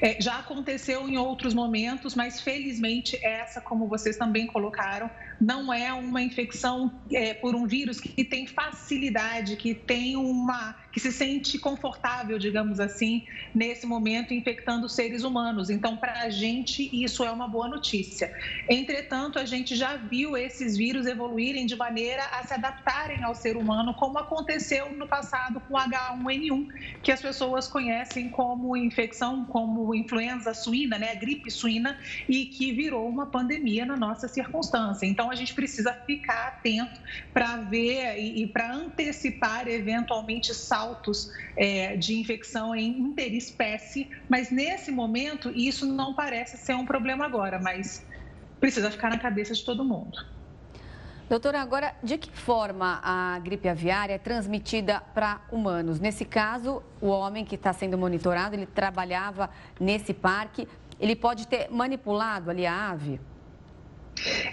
[0.00, 5.92] É, já aconteceu em outros momentos, mas felizmente essa, como vocês também colocaram, não é
[5.92, 11.58] uma infecção é, por um vírus que tem facilidade, que tem uma que se sente
[11.58, 13.24] confortável, digamos assim,
[13.54, 15.70] nesse momento infectando seres humanos.
[15.70, 18.34] Então, para a gente, isso é uma boa notícia.
[18.68, 23.56] Entretanto, a gente já viu esses vírus evoluírem de maneira a se adaptarem ao ser
[23.56, 26.66] humano, como aconteceu no passado com H1N1,
[27.02, 31.96] que as pessoas conhecem como infecção, como influenza suína, né, a gripe suína,
[32.28, 35.06] e que virou uma pandemia na nossa circunstância.
[35.06, 37.00] Então, a gente precisa ficar atento
[37.32, 44.50] para ver e, e para antecipar eventualmente saltos altos é, de infecção em interespécie, mas
[44.50, 48.04] nesse momento isso não parece ser um problema agora, mas
[48.60, 50.26] precisa ficar na cabeça de todo mundo.
[51.28, 56.00] Doutora, agora, de que forma a gripe aviária é transmitida para humanos?
[56.00, 60.66] Nesse caso, o homem que está sendo monitorado, ele trabalhava nesse parque,
[60.98, 63.20] ele pode ter manipulado ali a ave?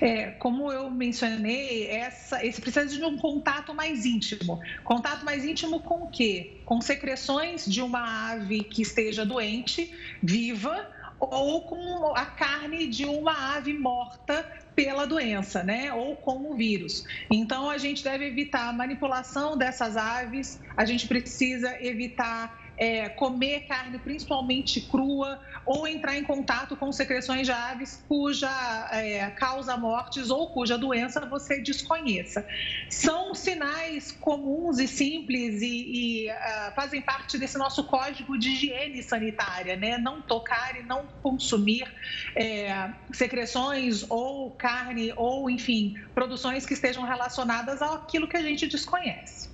[0.01, 4.60] É, como eu mencionei, essa, esse precisa de um contato mais íntimo.
[4.84, 6.58] Contato mais íntimo com o quê?
[6.65, 13.56] Com secreções de uma ave que esteja doente, viva, ou com a carne de uma
[13.56, 15.93] ave morta pela doença, né?
[15.93, 17.06] Ou com o vírus.
[17.32, 23.62] Então a gente deve evitar a manipulação dessas aves, a gente precisa evitar é, comer
[23.62, 28.50] carne principalmente crua ou entrar em contato com secreções de aves cuja
[28.92, 32.46] é, causa mortes ou cuja doença você desconheça.
[32.90, 39.02] São sinais comuns e simples e, e uh, fazem parte desse nosso código de higiene
[39.02, 39.98] sanitária, né?
[39.98, 41.92] Não tocar e não consumir
[42.36, 49.50] é, secreções ou carne ou, enfim, produções que estejam relacionadas àquilo que a gente desconhece.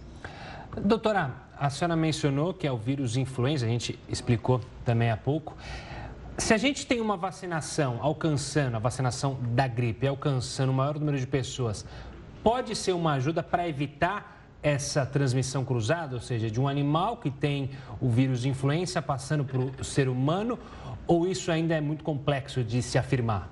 [0.77, 5.55] Doutora, a senhora mencionou que é o vírus influenza, a gente explicou também há pouco.
[6.35, 11.19] Se a gente tem uma vacinação alcançando, a vacinação da gripe alcançando o maior número
[11.19, 11.85] de pessoas,
[12.41, 17.29] pode ser uma ajuda para evitar essa transmissão cruzada, ou seja, de um animal que
[17.29, 17.69] tem
[17.99, 20.57] o vírus influenza passando para o ser humano,
[21.05, 23.51] ou isso ainda é muito complexo de se afirmar?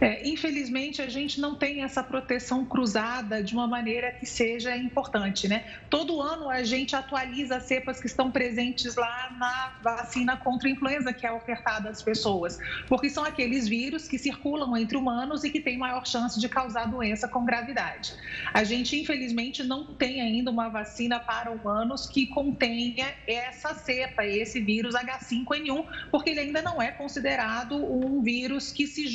[0.00, 5.48] É, infelizmente, a gente não tem essa proteção cruzada de uma maneira que seja importante,
[5.48, 5.64] né?
[5.90, 10.72] Todo ano a gente atualiza as cepas que estão presentes lá na vacina contra a
[10.72, 15.50] influenza que é ofertada às pessoas, porque são aqueles vírus que circulam entre humanos e
[15.50, 18.14] que têm maior chance de causar doença com gravidade.
[18.52, 24.60] A gente, infelizmente, não tem ainda uma vacina para humanos que contenha essa cepa, esse
[24.60, 29.08] vírus H5N1, porque ele ainda não é considerado um vírus que se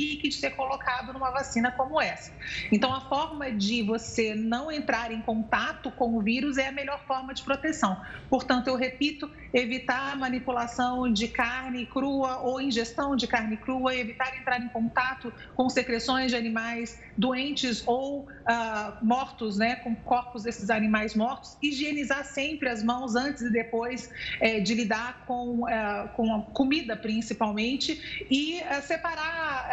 [0.00, 2.32] justifique de ser colocado numa vacina como essa.
[2.72, 7.00] Então, a forma de você não entrar em contato com o vírus é a melhor
[7.06, 8.00] forma de proteção.
[8.28, 14.60] Portanto, eu repito, evitar manipulação de carne crua ou ingestão de carne crua, evitar entrar
[14.60, 21.14] em contato com secreções de animais doentes ou uh, mortos, né, com corpos desses animais
[21.14, 24.10] mortos, higienizar sempre as mãos antes e depois
[24.40, 29.68] eh, de lidar com, uh, com a comida, principalmente, e uh, separar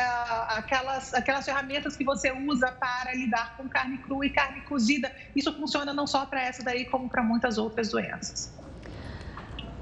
[0.49, 5.11] aquelas, aquelas ferramentas que você usa para lidar com carne crua e carne cozida.
[5.35, 8.53] Isso funciona não só para essa daí, como para muitas outras doenças.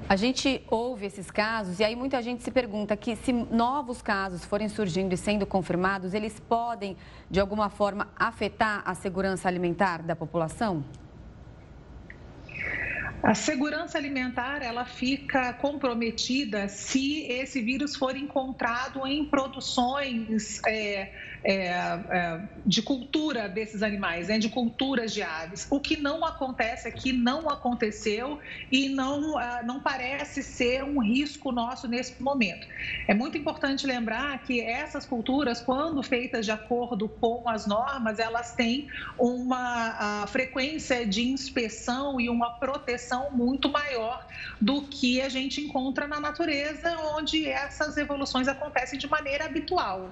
[0.08, 4.44] A gente ouve esses casos e aí muita gente se pergunta que se novos casos
[4.44, 6.96] forem surgindo e sendo confirmados, eles podem,
[7.28, 10.84] de alguma forma, afetar a segurança alimentar da população?
[13.22, 21.12] A segurança alimentar ela fica comprometida se esse vírus for encontrado em produções é,
[21.48, 21.68] é,
[22.10, 25.64] é, de cultura desses animais, né, de culturas de aves.
[25.70, 31.52] O que não acontece aqui não aconteceu e não, ah, não parece ser um risco
[31.52, 32.66] nosso nesse momento.
[33.06, 38.52] É muito importante lembrar que essas culturas, quando feitas de acordo com as normas, elas
[38.56, 44.26] têm uma frequência de inspeção e uma proteção muito maior
[44.60, 50.10] do que a gente encontra na natureza, onde essas evoluções acontecem de maneira habitual.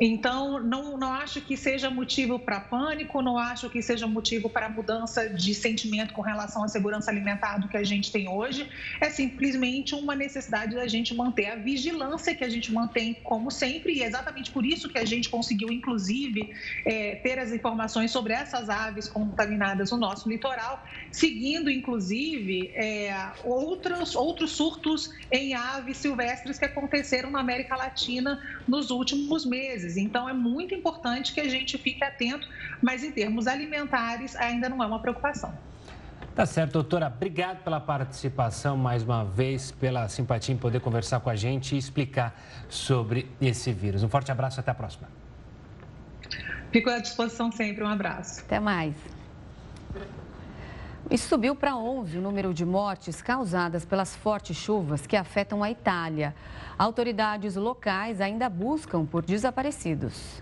[0.00, 4.68] Então, não, não acho que seja motivo para pânico, não acho que seja motivo para
[4.68, 8.68] mudança de sentimento com relação à segurança alimentar do que a gente tem hoje.
[9.00, 13.94] É simplesmente uma necessidade da gente manter a vigilância que a gente mantém, como sempre,
[13.94, 16.52] e é exatamente por isso que a gente conseguiu, inclusive,
[16.84, 24.14] é, ter as informações sobre essas aves contaminadas no nosso litoral, seguindo, inclusive, é, outros,
[24.14, 29.96] outros surtos em aves silvestres que aconteceram na América Latina nos últimos meses meses.
[29.96, 32.46] Então, é muito importante que a gente fique atento,
[32.82, 35.52] mas em termos alimentares ainda não é uma preocupação.
[36.34, 37.06] Tá certo, doutora.
[37.06, 41.78] Obrigado pela participação mais uma vez, pela simpatia em poder conversar com a gente e
[41.78, 42.34] explicar
[42.68, 44.02] sobre esse vírus.
[44.02, 45.08] Um forte abraço e até a próxima.
[46.72, 47.84] Fico à disposição sempre.
[47.84, 48.40] Um abraço.
[48.40, 49.13] Até mais.
[51.10, 55.70] E subiu para 11 o número de mortes causadas pelas fortes chuvas que afetam a
[55.70, 56.34] Itália.
[56.78, 60.40] Autoridades locais ainda buscam por desaparecidos.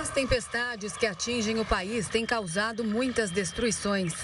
[0.00, 4.14] As tempestades que atingem o país têm causado muitas destruições.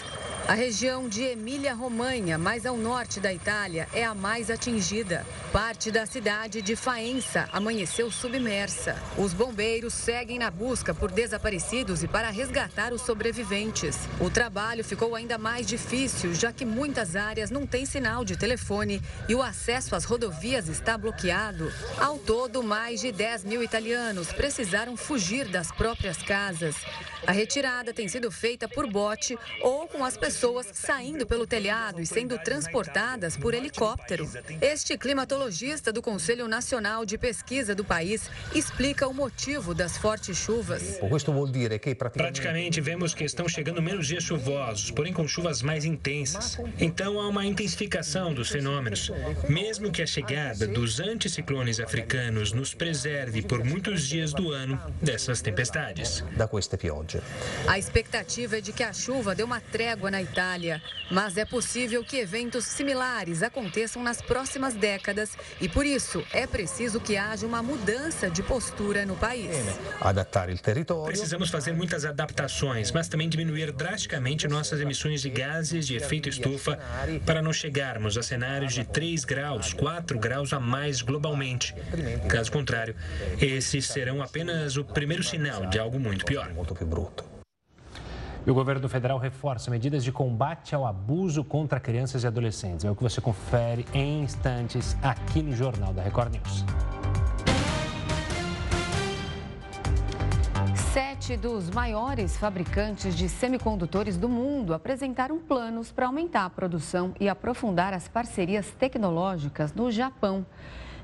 [0.48, 5.26] A região de Emília-Romanha, mais ao norte da Itália, é a mais atingida.
[5.52, 8.94] Parte da cidade de Faenza amanheceu submersa.
[9.18, 13.98] Os bombeiros seguem na busca por desaparecidos e para resgatar os sobreviventes.
[14.20, 19.02] O trabalho ficou ainda mais difícil, já que muitas áreas não têm sinal de telefone
[19.28, 21.72] e o acesso às rodovias está bloqueado.
[21.98, 26.76] Ao todo, mais de 10 mil italianos precisaram fugir das próprias casas.
[27.26, 30.35] A retirada tem sido feita por bote ou com as pessoas
[30.72, 34.28] saindo pelo telhado e sendo transportadas por helicóptero.
[34.60, 40.98] Este climatologista do Conselho Nacional de Pesquisa do país explica o motivo das fortes chuvas.
[42.12, 46.58] Praticamente vemos que estão chegando menos dias chuvosos, porém com chuvas mais intensas.
[46.78, 49.10] Então há uma intensificação dos fenômenos.
[49.48, 55.40] Mesmo que a chegada dos anticiclones africanos nos preserve por muitos dias do ano dessas
[55.40, 56.24] tempestades.
[57.66, 62.04] A expectativa é de que a chuva dê uma trégua na Itália, mas é possível
[62.04, 67.62] que eventos similares aconteçam nas próximas décadas e por isso é preciso que haja uma
[67.62, 69.50] mudança de postura no país.
[71.06, 76.78] Precisamos fazer muitas adaptações, mas também diminuir drasticamente nossas emissões de gases de efeito estufa
[77.24, 81.74] para não chegarmos a cenários de 3 graus, 4 graus a mais globalmente.
[82.28, 82.94] Caso contrário,
[83.40, 86.50] esses serão apenas o primeiro sinal de algo muito pior
[86.84, 87.35] bruto.
[88.46, 92.84] E o governo federal reforça medidas de combate ao abuso contra crianças e adolescentes.
[92.84, 96.64] É o que você confere em instantes aqui no Jornal da Record News.
[100.92, 107.28] Sete dos maiores fabricantes de semicondutores do mundo apresentaram planos para aumentar a produção e
[107.28, 110.46] aprofundar as parcerias tecnológicas no Japão.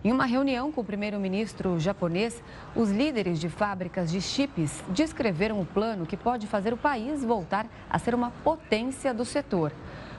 [0.05, 2.42] Em uma reunião com o primeiro-ministro japonês,
[2.74, 7.68] os líderes de fábricas de chips descreveram o plano que pode fazer o país voltar
[7.88, 9.70] a ser uma potência do setor.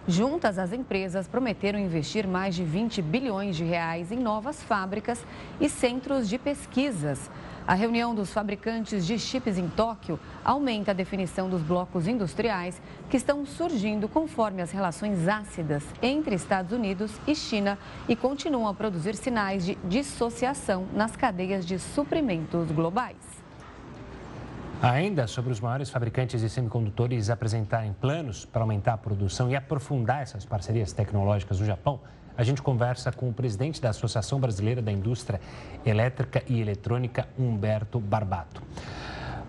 [0.07, 5.25] Juntas, as empresas prometeram investir mais de 20 bilhões de reais em novas fábricas
[5.59, 7.29] e centros de pesquisas.
[7.65, 13.15] A reunião dos fabricantes de chips em Tóquio aumenta a definição dos blocos industriais que
[13.15, 19.15] estão surgindo conforme as relações ácidas entre Estados Unidos e China e continuam a produzir
[19.15, 23.15] sinais de dissociação nas cadeias de suprimentos globais.
[24.81, 30.21] Ainda sobre os maiores fabricantes de semicondutores apresentarem planos para aumentar a produção e aprofundar
[30.21, 32.01] essas parcerias tecnológicas no Japão,
[32.37, 35.39] a gente conversa com o presidente da Associação Brasileira da Indústria
[35.85, 38.61] Elétrica e Eletrônica, Humberto Barbato.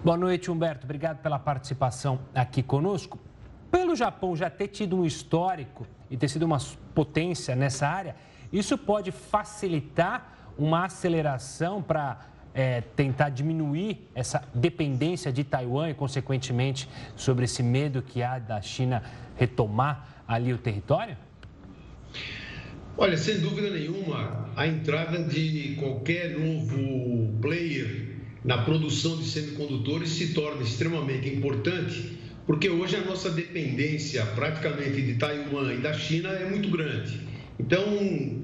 [0.05, 0.85] Boa noite, Humberto.
[0.85, 3.19] Obrigado pela participação aqui conosco.
[3.71, 6.59] Pelo Japão já ter tido um histórico e ter sido uma
[6.95, 8.15] potência nessa área,
[8.53, 12.21] isso pode facilitar uma aceleração para
[12.53, 18.61] é, tentar diminuir essa dependência de Taiwan e, consequentemente, sobre esse medo que há da
[18.61, 19.03] China
[19.37, 21.17] retomar ali o território?
[22.97, 30.33] Olha, sem dúvida nenhuma, a entrada de qualquer novo player na produção de semicondutores se
[30.33, 32.17] torna extremamente importante,
[32.47, 37.19] porque hoje a nossa dependência praticamente de Taiwan e da China é muito grande.
[37.59, 37.85] Então,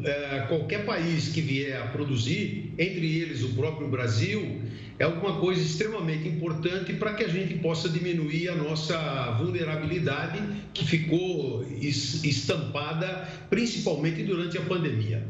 [0.04, 4.62] é, qualquer país que vier a produzir, entre eles o próprio Brasil,
[4.98, 10.40] é alguma coisa extremamente importante para que a gente possa diminuir a nossa vulnerabilidade
[10.72, 15.26] que ficou estampada principalmente durante a pandemia.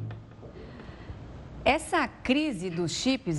[1.64, 3.38] Essa crise dos chips,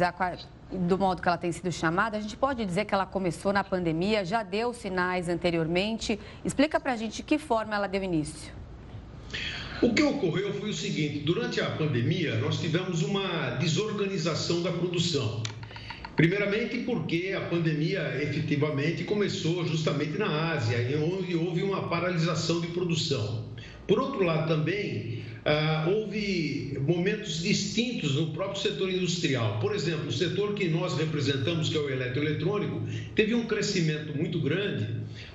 [0.72, 3.64] do modo que ela tem sido chamada, a gente pode dizer que ela começou na
[3.64, 6.20] pandemia, já deu sinais anteriormente.
[6.46, 8.54] Explica para a gente de que forma ela deu início.
[9.82, 15.42] O que ocorreu foi o seguinte: durante a pandemia, nós tivemos uma desorganização da produção.
[16.16, 23.44] Primeiramente, porque a pandemia efetivamente começou justamente na Ásia, onde houve uma paralisação de produção.
[23.88, 29.60] Por outro lado, também ah, houve momentos distintos no próprio setor industrial.
[29.60, 32.82] Por exemplo, o setor que nós representamos, que é o eletroeletrônico,
[33.16, 34.88] teve um crescimento muito grande,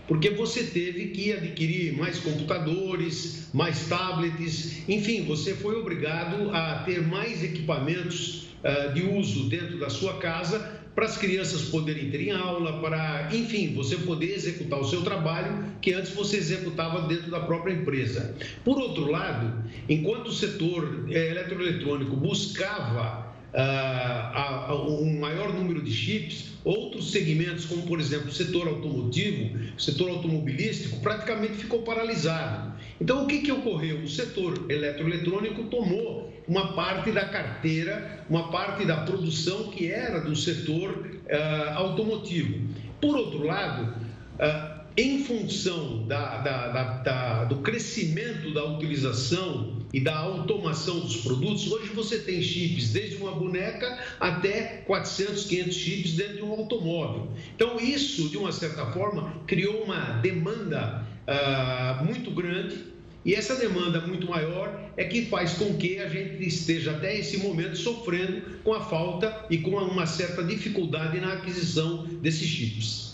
[0.06, 7.02] porque você teve que adquirir mais computadores, mais tablets, enfim, você foi obrigado a ter
[7.02, 12.30] mais equipamentos uh, de uso dentro da sua casa para as crianças poderem ter em
[12.30, 17.40] aula, para, enfim, você poder executar o seu trabalho que antes você executava dentro da
[17.40, 18.34] própria empresa.
[18.64, 26.56] Por outro lado, enquanto o setor eh, eletroeletrônico buscava uh, um maior número de chips,
[26.64, 32.74] outros segmentos, como por exemplo o setor automotivo, o setor automobilístico, praticamente ficou paralisado.
[33.00, 33.98] Então, o que, que ocorreu?
[33.98, 40.34] O setor eletroeletrônico tomou uma parte da carteira, uma parte da produção que era do
[40.34, 42.68] setor uh, automotivo.
[43.00, 43.94] Por outro lado,
[44.40, 46.68] uh, em função da, da,
[47.02, 53.16] da, do crescimento da utilização e da automação dos produtos, hoje você tem chips desde
[53.16, 57.28] uma boneca até 400, 500 chips dentro de um automóvel.
[57.54, 64.00] Então, isso, de uma certa forma, criou uma demanda uh, muito grande e essa demanda
[64.00, 68.72] muito maior é que faz com que a gente esteja até esse momento sofrendo com
[68.72, 73.05] a falta e com uma certa dificuldade na aquisição desses chips.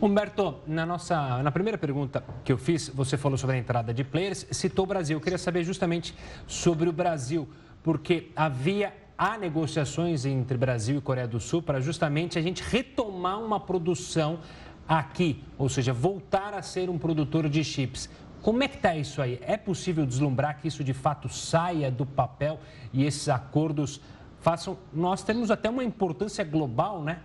[0.00, 4.04] Humberto, na nossa na primeira pergunta que eu fiz, você falou sobre a entrada de
[4.04, 5.16] players, citou o Brasil.
[5.16, 6.14] Eu queria saber justamente
[6.46, 7.48] sobre o Brasil,
[7.82, 13.40] porque havia há negociações entre Brasil e Coreia do Sul para justamente a gente retomar
[13.40, 14.38] uma produção
[14.86, 18.08] aqui, ou seja, voltar a ser um produtor de chips.
[18.40, 19.40] Como é que está isso aí?
[19.42, 22.60] É possível deslumbrar que isso de fato saia do papel
[22.92, 24.00] e esses acordos
[24.38, 24.78] façam.
[24.92, 27.18] Nós temos até uma importância global, né?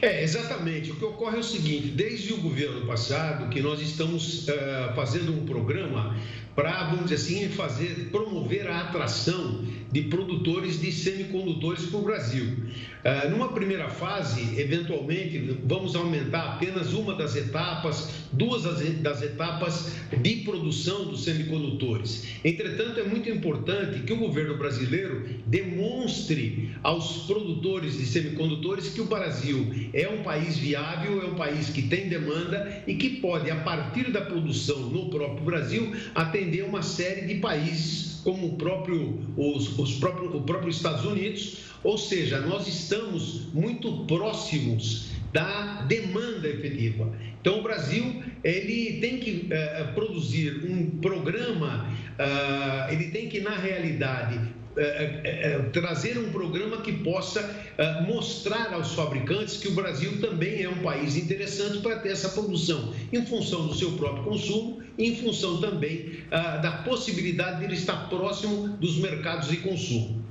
[0.00, 0.90] É, exatamente.
[0.90, 5.32] O que ocorre é o seguinte: desde o governo passado, que nós estamos uh, fazendo
[5.32, 6.16] um programa
[6.54, 12.46] para, vamos dizer assim, fazer, promover a atração de produtores de semicondutores para o Brasil.
[12.46, 18.62] Uh, numa primeira fase, eventualmente, vamos aumentar apenas uma das etapas, duas
[19.00, 22.28] das etapas de produção dos semicondutores.
[22.42, 29.04] Entretanto, é muito importante que o governo brasileiro demonstre aos produtores de semicondutores que o
[29.04, 33.56] Brasil é um país viável, é um país que tem demanda e que pode, a
[33.56, 39.78] partir da produção no próprio Brasil, atender uma série de países como o próprio, os,
[39.78, 47.12] os próprio, o próprio Estados Unidos, ou seja, nós estamos muito próximos da demanda efetiva.
[47.40, 53.56] Então, o Brasil ele tem que uh, produzir um programa, uh, ele tem que, na
[53.56, 57.62] realidade, uh, trazer um programa que possa
[58.06, 62.92] mostrar aos fabricantes que o Brasil também é um país interessante para ter essa produção,
[63.12, 68.68] em função do seu próprio consumo em função também da possibilidade de ele estar próximo
[68.68, 70.22] dos mercados de consumo.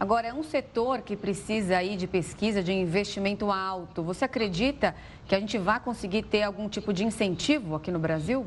[0.00, 4.00] Agora, é um setor que precisa aí de pesquisa, de investimento alto.
[4.04, 4.94] Você acredita
[5.26, 8.46] que a gente vai conseguir ter algum tipo de incentivo aqui no Brasil?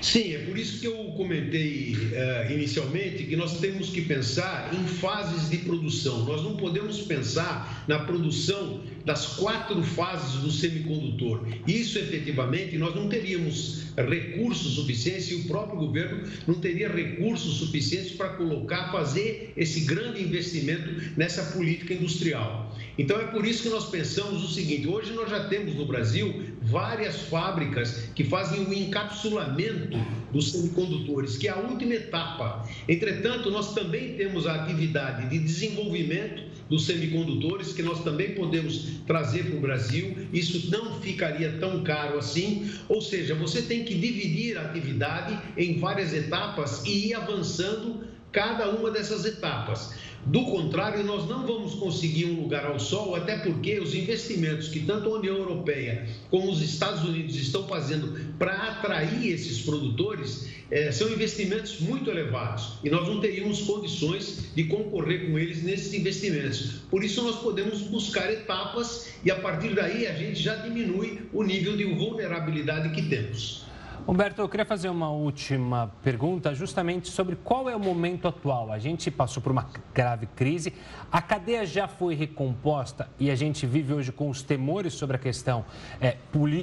[0.00, 4.84] Sim, é por isso que eu comentei uh, inicialmente que nós temos que pensar em
[4.86, 6.24] fases de produção.
[6.24, 11.46] Nós não podemos pensar na produção das quatro fases do semicondutor.
[11.66, 18.12] Isso, efetivamente, nós não teríamos recursos suficientes e o próprio governo não teria recursos suficientes
[18.12, 22.74] para colocar, fazer esse grande investimento nessa política industrial.
[22.98, 26.51] Então, é por isso que nós pensamos o seguinte: hoje nós já temos no Brasil
[26.62, 29.98] várias fábricas que fazem o encapsulamento
[30.32, 32.66] dos semicondutores, que é a última etapa.
[32.88, 39.44] Entretanto, nós também temos a atividade de desenvolvimento dos semicondutores, que nós também podemos trazer
[39.44, 40.16] para o Brasil.
[40.32, 42.70] Isso não ficaria tão caro assim.
[42.88, 48.70] Ou seja, você tem que dividir a atividade em várias etapas e ir avançando cada
[48.70, 49.92] uma dessas etapas.
[50.26, 54.80] Do contrário, nós não vamos conseguir um lugar ao sol, até porque os investimentos que
[54.80, 60.92] tanto a União Europeia como os Estados Unidos estão fazendo para atrair esses produtores é,
[60.92, 66.82] são investimentos muito elevados e nós não teríamos condições de concorrer com eles nesses investimentos.
[66.88, 71.42] Por isso, nós podemos buscar etapas e a partir daí a gente já diminui o
[71.42, 73.71] nível de vulnerabilidade que temos.
[74.04, 78.72] Humberto, eu queria fazer uma última pergunta justamente sobre qual é o momento atual.
[78.72, 80.74] A gente passou por uma grave crise,
[81.10, 85.18] a cadeia já foi recomposta e a gente vive hoje com os temores sobre a
[85.20, 85.64] questão
[86.00, 86.16] é,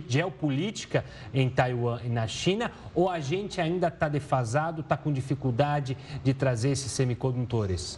[0.05, 5.95] geopolítica em Taiwan e na China, ou a gente ainda está defasado, está com dificuldade
[6.21, 7.97] de trazer esses semicondutores?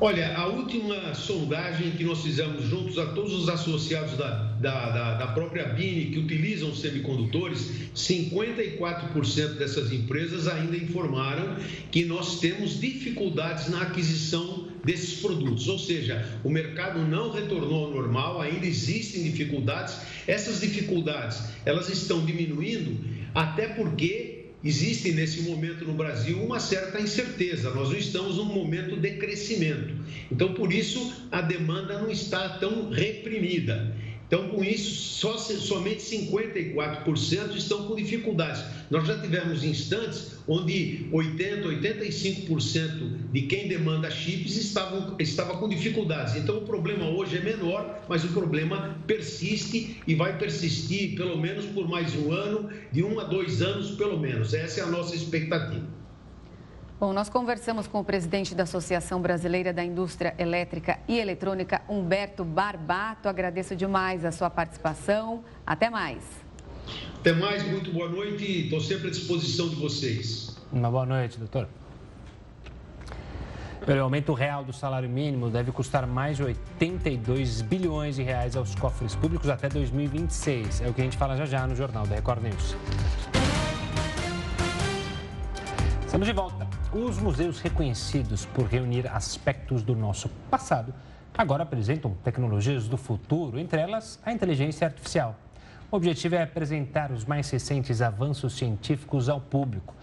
[0.00, 4.30] Olha, a última sondagem que nós fizemos juntos a todos os associados da,
[4.60, 11.56] da, da, da própria Bini que utilizam semicondutores, 54% dessas empresas ainda informaram
[11.90, 17.90] que nós temos dificuldades na aquisição desses produtos, ou seja, o mercado não retornou ao
[17.90, 19.96] normal, ainda existem dificuldades.
[20.28, 27.70] Essas dificuldades, elas estão diminuindo até porque existe nesse momento no Brasil uma certa incerteza.
[27.70, 29.94] Nós não estamos num momento de crescimento.
[30.30, 33.94] Então, por isso, a demanda não está tão reprimida.
[34.28, 38.62] Então, com isso, só, somente 54% estão com dificuldades.
[38.90, 46.36] Nós já tivemos instantes onde 80%, 85% de quem demanda chips estavam, estava com dificuldades.
[46.36, 51.64] Então, o problema hoje é menor, mas o problema persiste e vai persistir pelo menos
[51.64, 54.52] por mais um ano, de um a dois anos pelo menos.
[54.52, 55.97] Essa é a nossa expectativa.
[57.00, 62.44] Bom, nós conversamos com o presidente da Associação Brasileira da Indústria Elétrica e Eletrônica, Humberto
[62.44, 63.28] Barbato.
[63.28, 65.44] Agradeço demais a sua participação.
[65.64, 66.24] Até mais.
[67.20, 68.64] Até mais, muito boa noite.
[68.64, 70.56] Estou sempre à disposição de vocês.
[70.72, 71.68] Uma boa noite, doutor.
[73.86, 78.74] O aumento real do salário mínimo deve custar mais de 82 bilhões de reais aos
[78.74, 80.80] cofres públicos até 2026.
[80.80, 82.76] É o que a gente fala já já no Jornal da Record News.
[86.04, 86.67] Estamos de volta.
[86.92, 90.94] Os museus reconhecidos por reunir aspectos do nosso passado
[91.36, 95.36] agora apresentam tecnologias do futuro, entre elas a inteligência artificial.
[95.90, 99.94] O objetivo é apresentar os mais recentes avanços científicos ao público.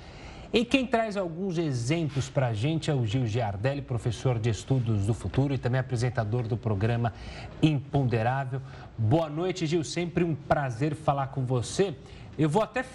[0.53, 5.07] E quem traz alguns exemplos para a gente é o Gil Giardelli, professor de Estudos
[5.07, 7.11] do Futuro e também apresentador do programa
[7.63, 8.61] Imponderável.
[8.95, 9.83] Boa noite, Gil.
[9.83, 11.95] Sempre um prazer falar com você.
[12.37, 12.85] Eu vou até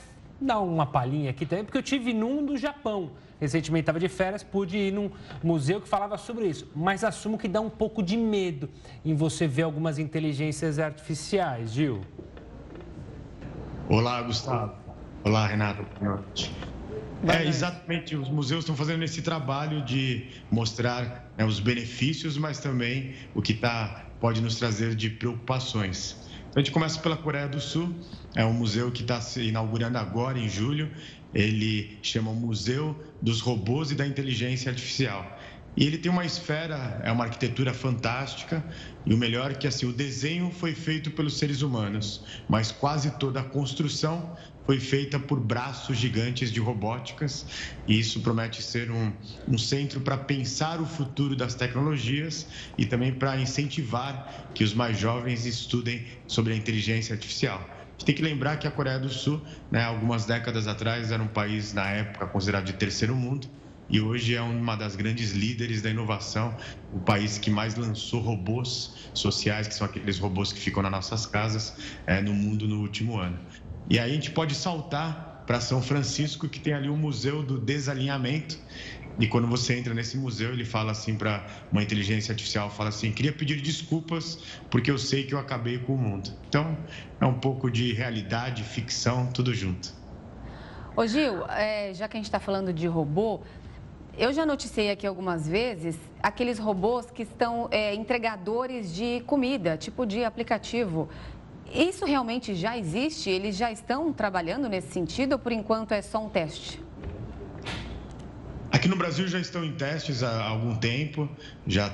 [0.41, 3.11] dar uma palhinha aqui também, porque eu tive num do Japão.
[3.41, 5.11] Recentemente estava de férias, pude ir num
[5.43, 6.71] museu que falava sobre isso.
[6.77, 8.69] Mas assumo que dá um pouco de medo
[9.05, 12.03] em você ver algumas inteligências artificiais, Gil.
[13.89, 14.75] Olá, Gustavo.
[15.25, 15.85] Olá, Renato.
[17.27, 18.15] É, exatamente.
[18.15, 23.55] Os museus estão fazendo esse trabalho de mostrar né, os benefícios, mas também o que
[23.55, 26.30] tá, pode nos trazer de preocupações.
[26.55, 27.95] A gente começa pela Coreia do Sul,
[28.37, 30.91] é um museu que está se inaugurando agora, em julho.
[31.33, 35.40] Ele chama o Museu dos Robôs e da Inteligência Artificial.
[35.77, 38.65] E ele tem uma esfera, é uma arquitetura fantástica,
[39.07, 43.13] e o melhor é que assim, o desenho foi feito pelos seres humanos, mas quase
[43.13, 47.47] toda a construção foi feita por braços gigantes de robóticas,
[47.89, 49.13] e isso promete ser um,
[49.49, 52.47] um centro para pensar o futuro das tecnologias
[52.77, 57.69] e também para incentivar que os mais jovens estudem sobre a inteligência artificial.
[57.93, 61.29] Gente tem que lembrar que a Coreia do Sul, né, algumas décadas atrás, era um
[61.29, 63.49] país, na época, considerado de terceiro mundo,
[63.91, 66.57] e hoje é uma das grandes líderes da inovação,
[66.93, 71.27] o país que mais lançou robôs sociais, que são aqueles robôs que ficam nas nossas
[71.27, 71.75] casas,
[72.07, 73.37] é, no mundo no último ano.
[73.89, 77.59] E aí a gente pode saltar para São Francisco, que tem ali o Museu do
[77.59, 78.57] Desalinhamento.
[79.19, 83.11] E quando você entra nesse museu, ele fala assim para uma inteligência artificial, fala assim:
[83.11, 84.39] "Queria pedir desculpas
[84.71, 86.31] porque eu sei que eu acabei com o mundo".
[86.49, 86.79] Então,
[87.21, 89.93] é um pouco de realidade, ficção, tudo junto.
[90.97, 93.43] Ô Gil, é, já que a gente está falando de robô,
[94.19, 100.05] eu já noticiei aqui algumas vezes aqueles robôs que estão é, entregadores de comida, tipo
[100.05, 101.09] de aplicativo.
[101.73, 103.31] Isso realmente já existe?
[103.31, 106.83] Eles já estão trabalhando nesse sentido ou por enquanto é só um teste?
[108.71, 111.29] Aqui no Brasil já estão em testes há algum tempo,
[111.67, 111.91] já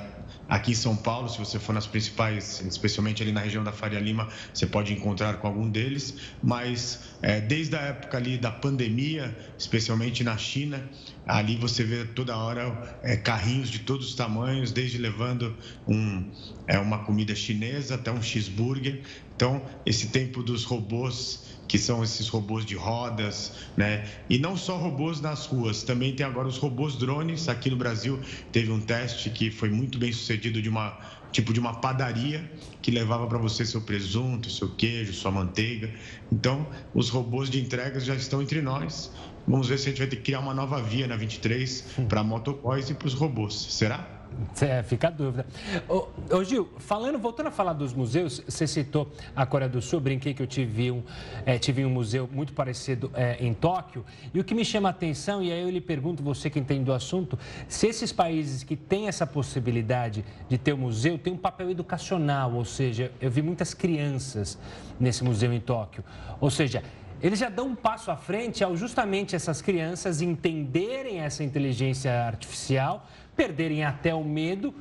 [0.49, 3.99] Aqui em São Paulo, se você for nas principais, especialmente ali na região da Faria
[3.99, 6.37] Lima, você pode encontrar com algum deles.
[6.41, 10.89] Mas é, desde a época ali da pandemia, especialmente na China,
[11.27, 16.31] ali você vê toda hora é, carrinhos de todos os tamanhos, desde levando um,
[16.68, 19.05] é, uma comida chinesa até um cheeseburger.
[19.37, 24.09] Então, esse tempo dos robôs que são esses robôs de rodas, né?
[24.30, 27.49] E não só robôs nas ruas, também tem agora os robôs drones.
[27.49, 28.20] Aqui no Brasil
[28.53, 30.99] teve um teste que foi muito bem sucedido de uma
[31.32, 35.93] tipo de uma padaria que levava para você seu presunto, seu queijo, sua manteiga.
[36.32, 39.12] Então, os robôs de entregas já estão entre nós.
[39.47, 42.22] Vamos ver se a gente vai ter que criar uma nova via na 23 para
[42.22, 43.55] motoboys e para os robôs.
[43.70, 44.15] Será?
[44.61, 45.47] É, fica a dúvida.
[45.89, 50.01] Ô, ô, Gil, falando, voltando a falar dos museus, você citou a Coreia do Sul,
[50.01, 51.03] brinquei que eu tive um,
[51.45, 54.91] é, tive um museu muito parecido é, em Tóquio, e o que me chama a
[54.91, 58.76] atenção, e aí eu lhe pergunto, você que entende do assunto, se esses países que
[58.76, 63.43] têm essa possibilidade de ter um museu, têm um papel educacional, ou seja, eu vi
[63.43, 64.59] muitas crianças
[64.99, 66.03] nesse museu em Tóquio,
[66.41, 66.82] ou seja,
[67.22, 73.07] eles já dão um passo à frente ao justamente essas crianças entenderem essa inteligência artificial,
[73.37, 74.74] perderem até o medo.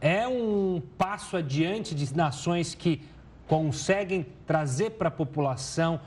[0.00, 3.02] É um passo adiante de nações que
[3.46, 6.00] conseguem trazer para a população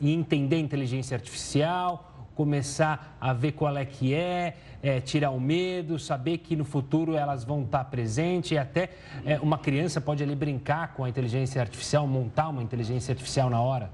[0.00, 5.40] e entender a inteligência artificial, começar a ver qual é que é, é, tirar o
[5.40, 8.90] medo, saber que no futuro elas vão estar presentes e até
[9.24, 13.60] é, uma criança pode ali brincar com a inteligência artificial, montar uma inteligência artificial na
[13.60, 13.90] hora.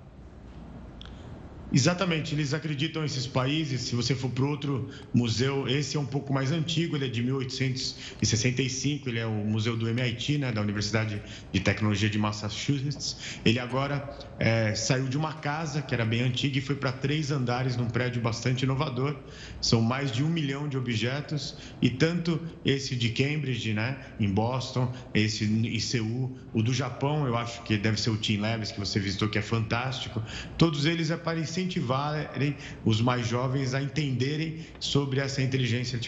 [1.73, 3.83] Exatamente, eles acreditam esses países.
[3.83, 7.23] Se você for para outro museu, esse é um pouco mais antigo, ele é de
[7.23, 13.39] 1865, ele é o museu do MIT, né, da Universidade de Tecnologia de Massachusetts.
[13.45, 17.31] Ele agora é, saiu de uma casa que era bem antiga e foi para três
[17.31, 19.17] andares num prédio bastante inovador.
[19.61, 24.93] São mais de um milhão de objetos e tanto esse de Cambridge, né, em Boston,
[25.15, 28.81] esse em Seul, o do Japão, eu acho que deve ser o Team Labs que
[28.81, 30.21] você visitou, que é fantástico.
[30.59, 35.99] Todos eles aparecem incentivarem os mais jovens a entenderem sobre essa inteligência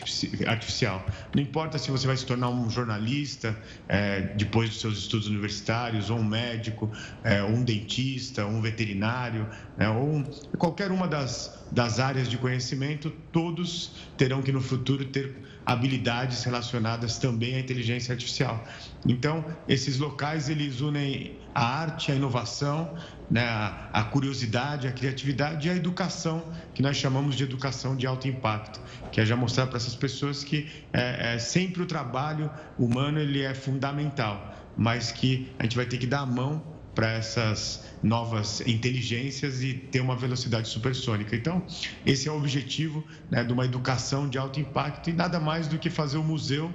[0.46, 1.04] artificial.
[1.34, 3.56] Não importa se você vai se tornar um jornalista
[3.88, 6.90] é, depois dos seus estudos universitários, ou um médico,
[7.22, 9.46] é, ou um dentista, ou um veterinário,
[9.78, 10.24] é, ou um,
[10.58, 15.34] qualquer uma das, das áreas de conhecimento, todos terão que no futuro ter
[15.64, 18.62] habilidades relacionadas também à inteligência artificial.
[19.06, 22.94] Então, esses locais eles unem a arte, a inovação,
[23.30, 23.46] né,
[23.92, 26.44] a, curiosidade, a criatividade e a educação,
[26.74, 30.42] que nós chamamos de educação de alto impacto, que é já mostrar para essas pessoas
[30.44, 35.86] que é, é, sempre o trabalho humano ele é fundamental, mas que a gente vai
[35.86, 41.34] ter que dar a mão para essas novas inteligências e ter uma velocidade supersônica.
[41.34, 41.62] Então,
[42.04, 45.78] esse é o objetivo né, de uma educação de alto impacto e nada mais do
[45.78, 46.72] que fazer o museu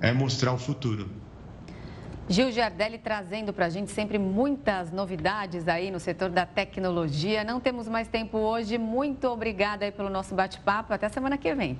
[0.00, 1.08] é, mostrar o futuro.
[2.28, 7.44] Gil Giardelli trazendo para a gente sempre muitas novidades aí no setor da tecnologia.
[7.44, 8.78] Não temos mais tempo hoje.
[8.78, 10.92] Muito obrigada aí pelo nosso bate-papo.
[10.92, 11.78] Até semana que vem.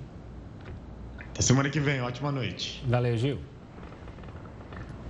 [1.31, 2.03] Até semana que vem.
[2.03, 2.85] Ótima noite.
[2.87, 3.54] Valeu, Gil.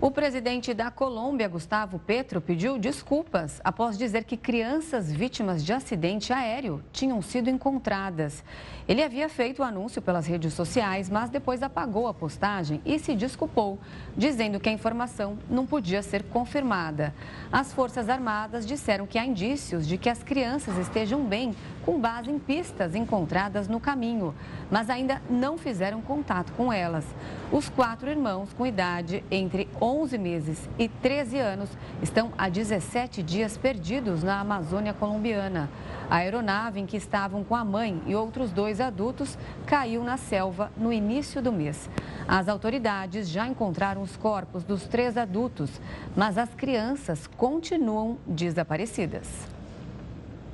[0.04, 6.30] O presidente da Colômbia, Gustavo Petro, pediu desculpas após dizer que crianças vítimas de acidente
[6.30, 8.44] aéreo tinham sido encontradas.
[8.86, 13.14] Ele havia feito o anúncio pelas redes sociais, mas depois apagou a postagem e se
[13.14, 13.78] desculpou,
[14.14, 17.14] dizendo que a informação não podia ser confirmada.
[17.50, 22.30] As Forças Armadas disseram que há indícios de que as crianças estejam bem, com base
[22.30, 24.34] em pistas encontradas no caminho,
[24.70, 27.06] mas ainda não fizeram contato com elas.
[27.54, 31.70] Os quatro irmãos, com idade entre 11 meses e 13 anos,
[32.02, 35.70] estão há 17 dias perdidos na Amazônia colombiana.
[36.10, 40.72] A aeronave em que estavam com a mãe e outros dois adultos caiu na selva
[40.76, 41.88] no início do mês.
[42.26, 45.70] As autoridades já encontraram os corpos dos três adultos,
[46.16, 49.53] mas as crianças continuam desaparecidas.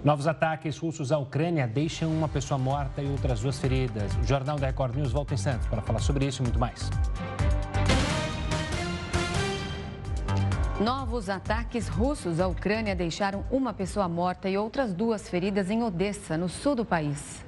[0.02, 4.10] Novos ataques russos à Ucrânia deixam uma pessoa morta e outras duas feridas.
[4.16, 6.88] O Jornal da Record News volta em Santos para falar sobre isso e muito mais.
[10.80, 16.38] Novos ataques russos à Ucrânia deixaram uma pessoa morta e outras duas feridas em Odessa,
[16.38, 17.44] no sul do país.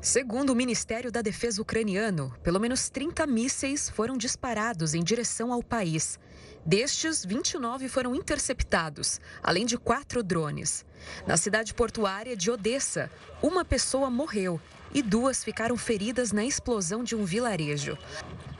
[0.00, 5.60] Segundo o Ministério da Defesa ucraniano, pelo menos 30 mísseis foram disparados em direção ao
[5.60, 6.20] país.
[6.64, 10.84] Destes, 29 foram interceptados, além de quatro drones.
[11.26, 13.10] Na cidade portuária de Odessa,
[13.42, 14.60] uma pessoa morreu
[14.94, 17.98] e duas ficaram feridas na explosão de um vilarejo.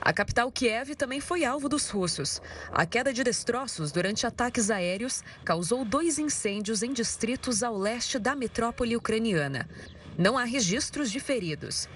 [0.01, 2.41] A capital Kiev também foi alvo dos russos.
[2.73, 8.35] A queda de destroços durante ataques aéreos causou dois incêndios em distritos ao leste da
[8.35, 9.69] metrópole ucraniana.
[10.17, 11.87] Não há registros de feridos.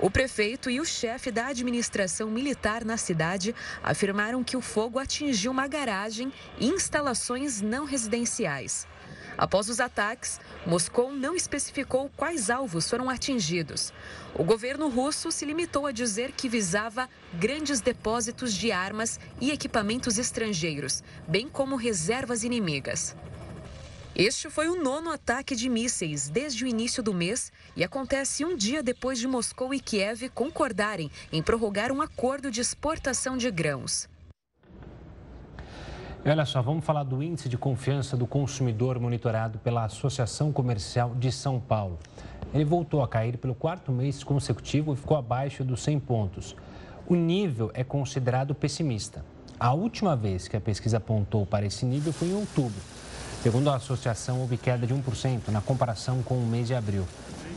[0.00, 5.52] O prefeito e o chefe da administração militar na cidade afirmaram que o fogo atingiu
[5.52, 8.86] uma garagem e instalações não residenciais.
[9.36, 13.92] Após os ataques, Moscou não especificou quais alvos foram atingidos.
[14.34, 20.18] O governo russo se limitou a dizer que visava grandes depósitos de armas e equipamentos
[20.18, 23.16] estrangeiros, bem como reservas inimigas.
[24.16, 28.54] Este foi o nono ataque de mísseis desde o início do mês e acontece um
[28.54, 34.08] dia depois de Moscou e Kiev concordarem em prorrogar um acordo de exportação de grãos.
[36.24, 41.12] E olha só, vamos falar do índice de confiança do consumidor monitorado pela Associação Comercial
[41.16, 41.98] de São Paulo.
[42.54, 46.54] Ele voltou a cair pelo quarto mês consecutivo e ficou abaixo dos 100 pontos.
[47.08, 49.24] O nível é considerado pessimista.
[49.58, 52.80] A última vez que a pesquisa apontou para esse nível foi em outubro.
[53.44, 57.06] Segundo a associação, houve queda de 1% na comparação com o mês de abril.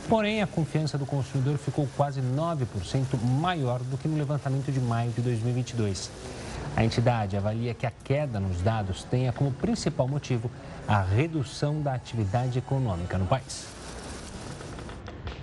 [0.06, 5.10] Porém, a confiança do consumidor ficou quase 9% maior do que no levantamento de maio
[5.12, 6.10] de 2022.
[6.76, 10.50] A entidade avalia que a queda nos dados tenha como principal motivo
[10.86, 13.66] a redução da atividade econômica no país.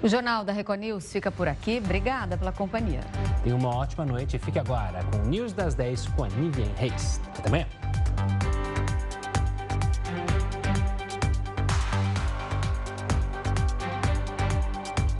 [0.03, 1.81] O Jornal da Record News fica por aqui.
[1.83, 3.01] Obrigada pela companhia.
[3.43, 6.69] Tenha uma ótima noite e fique agora com o News das 10 com a Nivian
[6.77, 7.19] Reis.
[7.35, 7.65] Até amanhã.